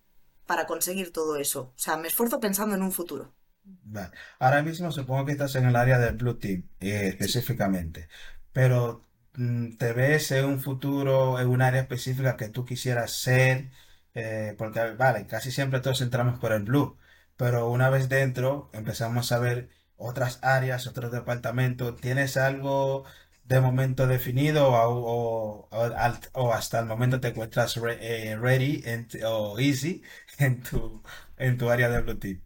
para 0.45 0.65
conseguir 0.67 1.13
todo 1.13 1.38
eso. 1.38 1.73
O 1.76 1.80
sea, 1.80 1.95
me 1.97 2.08
esfuerzo 2.08 2.39
pensando 2.39 2.76
en 2.76 2.82
un 2.82 2.91
futuro. 2.91 3.37
Vale. 3.84 4.12
Ahora 4.39 4.62
mismo 4.63 4.91
supongo 4.91 5.25
que 5.25 5.32
estás 5.34 5.56
en 5.56 5.65
el 5.65 5.75
área 5.75 5.97
del 5.99 6.15
Blue 6.15 6.38
Team, 6.39 6.69
eh, 6.80 7.08
específicamente, 7.10 8.08
pero 8.53 9.06
mm, 9.36 9.77
¿te 9.77 9.93
ves 9.93 10.32
en 10.32 10.45
un 10.45 10.60
futuro 10.62 11.39
en 11.39 11.47
un 11.47 11.62
área 11.62 11.82
específica 11.82 12.38
que 12.38 12.49
tú 12.49 12.65
quisieras 12.65 13.12
ser? 13.12 13.69
Eh, 14.13 14.56
porque, 14.58 14.80
vale, 14.93 15.27
casi 15.27 15.51
siempre 15.51 15.80
todos 15.80 16.01
entramos 16.01 16.39
por 16.39 16.51
el 16.53 16.63
Blue, 16.63 16.97
pero 17.36 17.69
una 17.69 17.89
vez 17.89 18.10
dentro 18.10 18.69
empezamos 18.73 19.32
a 19.32 19.39
ver 19.39 19.69
otras 19.95 20.39
áreas, 20.43 20.88
otros 20.88 21.12
departamentos. 21.12 21.99
¿Tienes 22.01 22.38
algo 22.38 23.06
de 23.45 23.62
momento 23.62 24.08
definido 24.08 24.69
o, 24.69 25.67
o- 25.67 25.67
o 25.71 25.84
al- 25.84 26.19
o 26.34 26.53
hasta 26.53 26.80
el 26.80 26.86
momento 26.86 27.19
te 27.21 27.30
encuentras 27.30 27.75
re- 27.77 27.97
eh, 28.32 28.36
ready 28.38 28.82
en- 28.86 29.08
o 29.25 29.58
easy 29.60 30.03
en 30.39 30.62
tu, 30.63 31.01
en 31.38 31.58
tu 31.58 31.69
área 31.69 31.89
de 31.89 32.01
Blue 32.01 32.17
Team? 32.17 32.41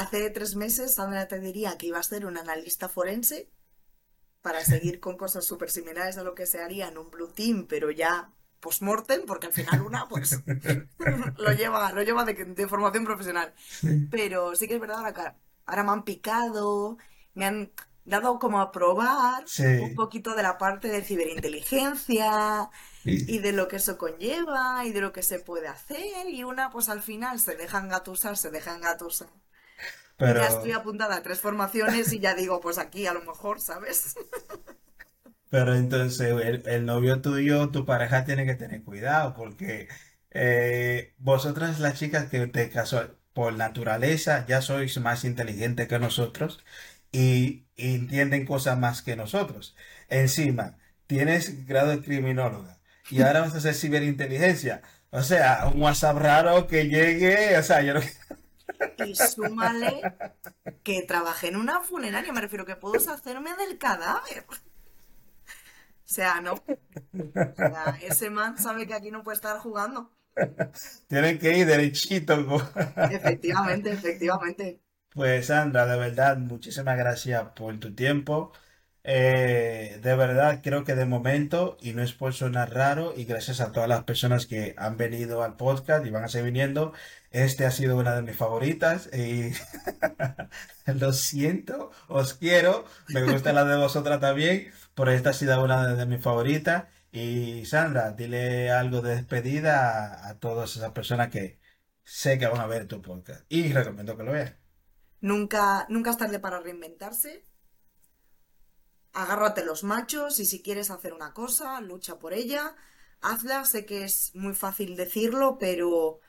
Hace 0.00 0.30
tres 0.30 0.56
meses 0.56 0.94
Sandra 0.94 1.28
te 1.28 1.38
diría 1.40 1.76
que 1.78 1.86
iba 1.86 1.98
a 1.98 2.02
ser 2.02 2.26
un 2.26 2.36
analista 2.38 2.88
forense 2.88 3.50
para 4.42 4.64
seguir 4.64 5.00
con 5.00 5.16
cosas 5.16 5.44
súper 5.44 5.70
similares 5.70 6.16
a 6.16 6.22
lo 6.22 6.34
que 6.34 6.46
se 6.46 6.62
haría 6.62 6.88
en 6.88 6.96
un 6.98 7.10
Blue 7.10 7.28
Team, 7.32 7.66
pero 7.68 7.90
ya 7.90 8.30
post-mortem, 8.60 9.26
porque 9.26 9.46
al 9.48 9.52
final 9.52 9.82
una 9.82 10.08
pues 10.08 10.42
lo 11.38 11.52
lleva, 11.52 11.92
lo 11.92 12.02
lleva 12.02 12.24
de, 12.24 12.34
de 12.34 12.68
formación 12.68 13.04
profesional. 13.04 13.52
Sí. 13.58 14.06
Pero 14.10 14.54
sí 14.54 14.66
que 14.68 14.74
es 14.74 14.80
verdad 14.80 14.98
ahora 15.04 15.36
ahora 15.66 15.84
me 15.84 15.90
han 15.92 16.04
picado, 16.04 16.96
me 17.34 17.44
han 17.46 17.70
dado 18.04 18.38
como 18.38 18.60
a 18.60 18.72
probar 18.72 19.42
un 19.42 19.48
Sí. 19.48 19.94
poquito 19.94 20.34
de 20.34 20.42
la 20.42 20.56
parte 20.58 20.88
de 20.88 21.02
ciberinteligencia 21.02 22.70
y 23.04 23.36
Y- 23.36 23.38
de 23.38 23.52
lo 23.52 23.68
que 23.68 23.76
eso 23.76 23.96
conlleva 23.98 24.84
y 24.84 24.92
de 24.92 25.00
lo 25.00 25.12
que 25.12 25.22
se 25.22 25.38
puede 25.38 25.68
hacer 25.68 26.28
y 26.28 26.44
una 26.44 26.70
pues 26.70 26.88
al 26.88 27.02
final 27.02 27.38
se 27.40 27.56
deja 27.56 27.78
engatusar, 27.78 28.36
se 28.36 28.50
deja 28.50 28.74
engatusar. 28.74 29.28
Y 30.22 30.34
ya 30.34 30.46
estoy 30.48 30.72
Pero, 30.72 30.72
apuntada 30.72 31.16
a 31.16 31.22
tres 31.22 31.40
formaciones 31.40 32.12
y 32.12 32.20
ya 32.20 32.34
digo, 32.34 32.60
pues 32.60 32.78
aquí 32.78 33.06
a 33.06 33.14
lo 33.14 33.22
mejor, 33.22 33.60
¿sabes? 33.60 34.16
pero 35.48 35.74
entonces 35.74 36.20
el, 36.44 36.62
el 36.66 36.86
novio 36.86 37.20
tuyo, 37.22 37.70
tu 37.70 37.84
pareja 37.84 38.24
tiene 38.24 38.46
que 38.46 38.54
tener 38.54 38.82
cuidado 38.84 39.34
porque 39.34 39.88
eh, 40.30 41.14
vosotras 41.18 41.80
las 41.80 41.98
chicas 41.98 42.28
que 42.30 42.46
te 42.46 42.70
casó 42.70 43.16
por 43.32 43.54
naturaleza 43.54 44.46
ya 44.46 44.62
sois 44.62 44.98
más 45.00 45.24
inteligentes 45.24 45.88
que 45.88 45.98
nosotros 45.98 46.64
y, 47.12 47.66
y 47.76 47.94
entienden 47.96 48.46
cosas 48.46 48.78
más 48.78 49.02
que 49.02 49.16
nosotros. 49.16 49.76
Encima, 50.08 50.78
tienes 51.06 51.66
grado 51.66 51.90
de 51.90 52.02
criminóloga 52.02 52.80
y 53.08 53.22
ahora 53.22 53.40
vas 53.40 53.54
a 53.54 53.58
hacer 53.58 53.74
ciberinteligencia. 53.74 54.82
O 55.10 55.22
sea, 55.22 55.68
un 55.74 55.82
WhatsApp 55.82 56.16
raro 56.18 56.66
que 56.68 56.84
llegue, 56.88 57.58
o 57.58 57.62
sea, 57.62 57.82
yo 57.82 57.94
no... 57.94 58.00
Y 59.04 59.14
súmale 59.14 60.02
que 60.82 61.02
trabajé 61.02 61.48
en 61.48 61.56
una 61.56 61.80
funeraria, 61.80 62.32
me 62.32 62.40
refiero 62.40 62.64
que 62.64 62.76
puedo 62.76 62.96
hacerme 62.96 63.54
del 63.56 63.78
cadáver. 63.78 64.44
O 64.48 66.12
sea, 66.12 66.40
no. 66.40 66.54
O 66.54 67.56
sea, 67.56 67.98
ese 68.02 68.30
man 68.30 68.58
sabe 68.58 68.86
que 68.86 68.94
aquí 68.94 69.10
no 69.10 69.22
puede 69.22 69.36
estar 69.36 69.58
jugando. 69.58 70.10
Tienen 71.08 71.38
que 71.38 71.56
ir 71.56 71.66
derechito. 71.66 72.34
Efectivamente, 73.10 73.92
efectivamente. 73.92 74.80
Pues 75.12 75.46
Sandra, 75.46 75.86
de 75.86 75.98
verdad, 75.98 76.36
muchísimas 76.38 76.96
gracias 76.96 77.42
por 77.54 77.78
tu 77.78 77.94
tiempo. 77.94 78.52
Eh, 79.02 79.98
de 80.02 80.14
verdad, 80.14 80.60
creo 80.62 80.84
que 80.84 80.94
de 80.94 81.06
momento, 81.06 81.76
y 81.80 81.92
no 81.92 82.02
es 82.02 82.12
por 82.12 82.34
sonar 82.34 82.74
raro, 82.74 83.14
y 83.16 83.24
gracias 83.24 83.60
a 83.60 83.72
todas 83.72 83.88
las 83.88 84.04
personas 84.04 84.46
que 84.46 84.74
han 84.76 84.96
venido 84.96 85.42
al 85.42 85.56
podcast 85.56 86.04
y 86.06 86.10
van 86.10 86.24
a 86.24 86.28
seguir 86.28 86.46
viniendo, 86.46 86.92
este 87.30 87.64
ha 87.66 87.70
sido 87.70 87.96
una 87.96 88.14
de 88.14 88.22
mis 88.22 88.36
favoritas. 88.36 89.08
Y 89.12 89.52
lo 90.98 91.12
siento, 91.12 91.90
os 92.08 92.34
quiero, 92.34 92.84
me 93.08 93.22
gusta 93.24 93.52
la 93.52 93.64
de 93.64 93.76
vosotras 93.76 94.20
también, 94.20 94.70
pero 94.94 95.10
esta 95.12 95.30
ha 95.30 95.32
sido 95.34 95.62
una 95.62 95.94
de, 95.94 96.06
mis 96.06 96.22
favoritas. 96.22 96.84
Y 97.12 97.64
Sandra, 97.66 98.12
dile 98.12 98.70
algo 98.70 99.00
de 99.02 99.16
despedida 99.16 100.24
a, 100.26 100.28
a 100.30 100.38
todas 100.38 100.76
esas 100.76 100.92
personas 100.92 101.28
que 101.30 101.58
sé 102.04 102.38
que 102.38 102.46
van 102.46 102.60
a 102.60 102.66
ver 102.66 102.86
tu 102.86 103.02
podcast 103.02 103.44
y 103.48 103.72
recomiendo 103.72 104.16
que 104.16 104.24
lo 104.24 104.32
vean. 104.32 104.56
Nunca, 105.20 105.86
nunca 105.88 106.10
es 106.10 106.16
tarde 106.16 106.40
para 106.40 106.60
reinventarse. 106.60 107.44
Agárrate 109.12 109.64
los 109.64 109.82
machos 109.84 110.38
y 110.38 110.46
si 110.46 110.62
quieres 110.62 110.90
hacer 110.90 111.12
una 111.12 111.32
cosa, 111.32 111.80
lucha 111.80 112.18
por 112.18 112.32
ella. 112.32 112.74
Hazla. 113.20 113.64
Sé 113.64 113.84
que 113.84 114.04
es 114.04 114.30
muy 114.34 114.54
fácil 114.54 114.96
decirlo, 114.96 115.58
pero 115.58 116.20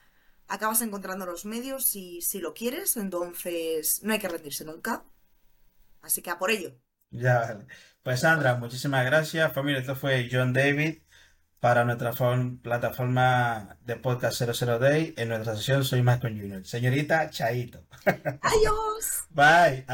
acabas 0.47 0.81
encontrando 0.81 1.25
los 1.25 1.45
medios 1.45 1.85
si, 1.85 2.21
si 2.21 2.39
lo 2.39 2.53
quieres. 2.53 2.97
Entonces, 2.97 4.01
no 4.03 4.13
hay 4.13 4.19
que 4.19 4.27
rendirse 4.29 4.65
nunca. 4.65 5.03
Así 6.01 6.21
que 6.21 6.31
a 6.31 6.39
por 6.39 6.49
ello. 6.51 6.75
Ya, 7.11 7.39
vale. 7.41 7.67
Pues 8.03 8.21
Sandra, 8.21 8.55
muchísimas 8.55 9.05
gracias. 9.05 9.53
Familia, 9.53 9.81
esto 9.81 9.95
fue 9.95 10.27
John 10.31 10.53
David 10.53 11.03
para 11.59 11.85
nuestra 11.85 12.13
form- 12.13 12.59
plataforma 12.61 13.77
de 13.81 13.95
podcast 13.97 14.41
00 14.41 14.79
Day. 14.79 15.13
En 15.17 15.29
nuestra 15.29 15.55
sesión 15.55 15.83
soy 15.83 16.01
Michael 16.01 16.39
Junior. 16.39 16.65
Señorita, 16.65 17.29
Chaito. 17.29 17.85
¡Adiós! 18.05 19.25
Bye. 19.29 19.85